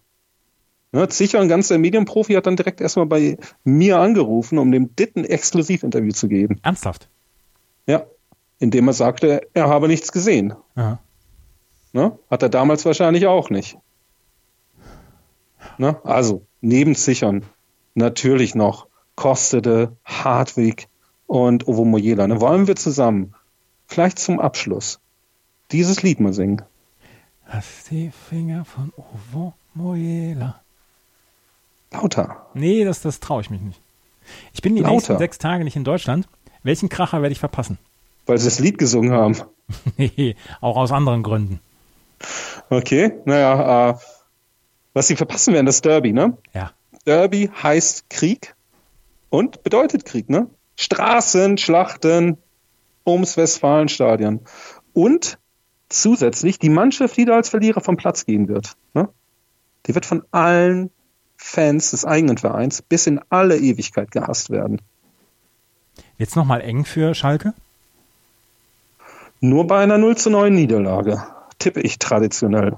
Ja, 0.96 1.10
sicher, 1.10 1.42
ein 1.42 1.50
ganzer 1.50 1.78
Medienprofi 1.78 2.34
hat 2.34 2.46
dann 2.46 2.56
direkt 2.56 2.80
erstmal 2.80 3.06
bei 3.06 3.38
mir 3.66 4.00
angerufen, 4.00 4.58
um 4.60 4.72
dem 4.72 4.96
Ditten 4.96 5.26
Exklusivinterview 5.26 6.14
zu 6.14 6.30
geben. 6.30 6.60
Ernsthaft? 6.64 7.10
Ja, 7.86 8.06
indem 8.60 8.88
er 8.88 8.94
sagte, 8.94 9.42
er 9.54 9.68
habe 9.68 9.90
nichts 9.90 10.14
gesehen. 10.14 10.54
Ne? 11.92 12.18
Hat 12.30 12.44
er 12.44 12.50
damals 12.50 12.86
wahrscheinlich 12.86 13.28
auch 13.28 13.50
nicht. 13.50 13.78
Ne? 15.78 16.00
Also 16.04 16.46
neben 16.62 16.96
Sichern 16.96 17.44
natürlich 17.94 18.56
noch 18.56 18.88
Kostede, 19.16 19.96
Hartwig 20.04 20.88
und 21.28 21.68
Ovo 21.68 21.86
Mojela. 21.86 22.28
Ne? 22.28 22.42
Wollen 22.42 22.68
wir 22.68 22.76
zusammen 22.76 23.34
vielleicht 23.88 24.20
zum 24.20 24.40
Abschluss 24.40 25.00
dieses 25.72 26.04
Lied 26.04 26.20
mal 26.20 26.34
singen? 26.34 26.62
Hast 27.46 27.92
die 27.92 28.12
Finger 28.30 28.66
von 28.66 28.92
Ovo 28.98 29.54
Mojela. 29.74 30.60
Lauter. 31.92 32.48
Nee, 32.54 32.84
das, 32.84 33.02
das 33.02 33.20
traue 33.20 33.42
ich 33.42 33.50
mich 33.50 33.62
nicht. 33.62 33.80
Ich 34.54 34.62
bin 34.62 34.76
die 34.76 34.82
Lauter. 34.82 34.94
nächsten 34.94 35.18
sechs 35.18 35.38
Tage 35.38 35.64
nicht 35.64 35.76
in 35.76 35.84
Deutschland. 35.84 36.28
Welchen 36.64 36.90
Kracher 36.90 37.22
werde 37.22 37.34
ich 37.34 37.40
verpassen? 37.40 37.78
Weil 38.26 38.38
sie 38.40 38.46
das 38.46 38.60
Lied 38.60 38.78
gesungen 38.78 39.12
haben. 39.12 39.38
nee, 39.98 40.36
auch 40.62 40.78
aus 40.78 40.92
anderen 40.92 41.24
Gründen. 41.24 41.60
Okay, 42.70 43.12
naja, 43.26 43.92
äh, 43.92 43.96
was 44.96 45.08
sie 45.08 45.18
verpassen 45.18 45.54
werden, 45.54 45.66
das 45.68 45.82
Derby, 45.82 46.14
ne? 46.14 46.38
Ja. 46.54 46.72
Derby 47.06 47.52
heißt 47.62 48.10
Krieg 48.10 48.56
und 49.30 49.62
bedeutet 49.62 50.06
Krieg, 50.06 50.30
ne? 50.30 50.50
Straßen, 50.78 51.58
Schlachten 51.58 52.38
ums 53.06 53.38
Westfalenstadion. 53.38 54.40
Und 54.94 55.38
zusätzlich 55.90 56.60
die 56.60 56.70
Mannschaft, 56.70 57.18
die 57.18 57.26
da 57.26 57.36
als 57.36 57.50
Verlierer 57.50 57.82
vom 57.82 57.98
Platz 57.98 58.26
gehen 58.26 58.48
wird, 58.48 58.78
ne? 58.94 59.10
Die 59.86 59.94
wird 59.94 60.06
von 60.06 60.24
allen 60.32 60.90
Fans 61.36 61.92
des 61.92 62.06
eigenen 62.06 62.38
Vereins 62.38 62.82
bis 62.82 63.06
in 63.06 63.20
alle 63.30 63.58
Ewigkeit 63.58 64.12
gehasst 64.12 64.50
werden. 64.50 64.82
Jetzt 66.18 66.38
nochmal 66.38 66.62
eng 66.62 66.86
für 66.86 67.14
Schalke? 67.14 67.54
Nur 69.42 69.68
bei 69.68 69.84
einer 69.84 69.98
0 69.98 70.16
zu 70.16 70.30
9 70.30 70.54
Niederlage, 70.54 71.22
tippe 71.60 71.82
ich 71.82 72.00
traditionell. 72.00 72.78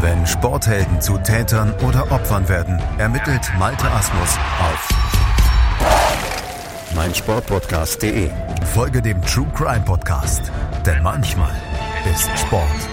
Wenn 0.00 0.26
Sporthelden 0.26 1.00
zu 1.00 1.18
Tätern 1.18 1.74
oder 1.80 2.10
Opfern 2.12 2.48
werden, 2.48 2.78
ermittelt 2.98 3.42
Malte 3.58 3.90
Asmus 3.90 4.38
auf 4.60 4.88
meinsportpodcast.de. 6.94 8.30
Folge 8.72 9.02
dem 9.02 9.20
True 9.22 9.50
Crime 9.54 9.84
Podcast, 9.84 10.50
denn 10.86 11.02
manchmal 11.02 11.54
ist 12.12 12.30
Sport 12.38 12.88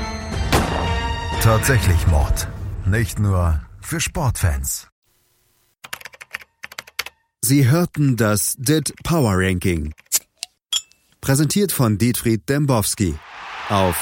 tatsächlich 1.46 2.08
Mord. 2.08 2.48
Nicht 2.86 3.20
nur 3.20 3.62
für 3.80 4.02
Sportfans. 4.02 4.88
Sie 7.40 7.70
hörten 7.70 8.18
das 8.18 8.56
DIT 8.58 8.96
Power 9.04 9.34
Ranking. 9.36 9.94
Präsentiert 11.22 11.72
von 11.72 12.00
Dietfried 12.00 12.50
Dembowski 12.50 13.14
auf 13.70 14.02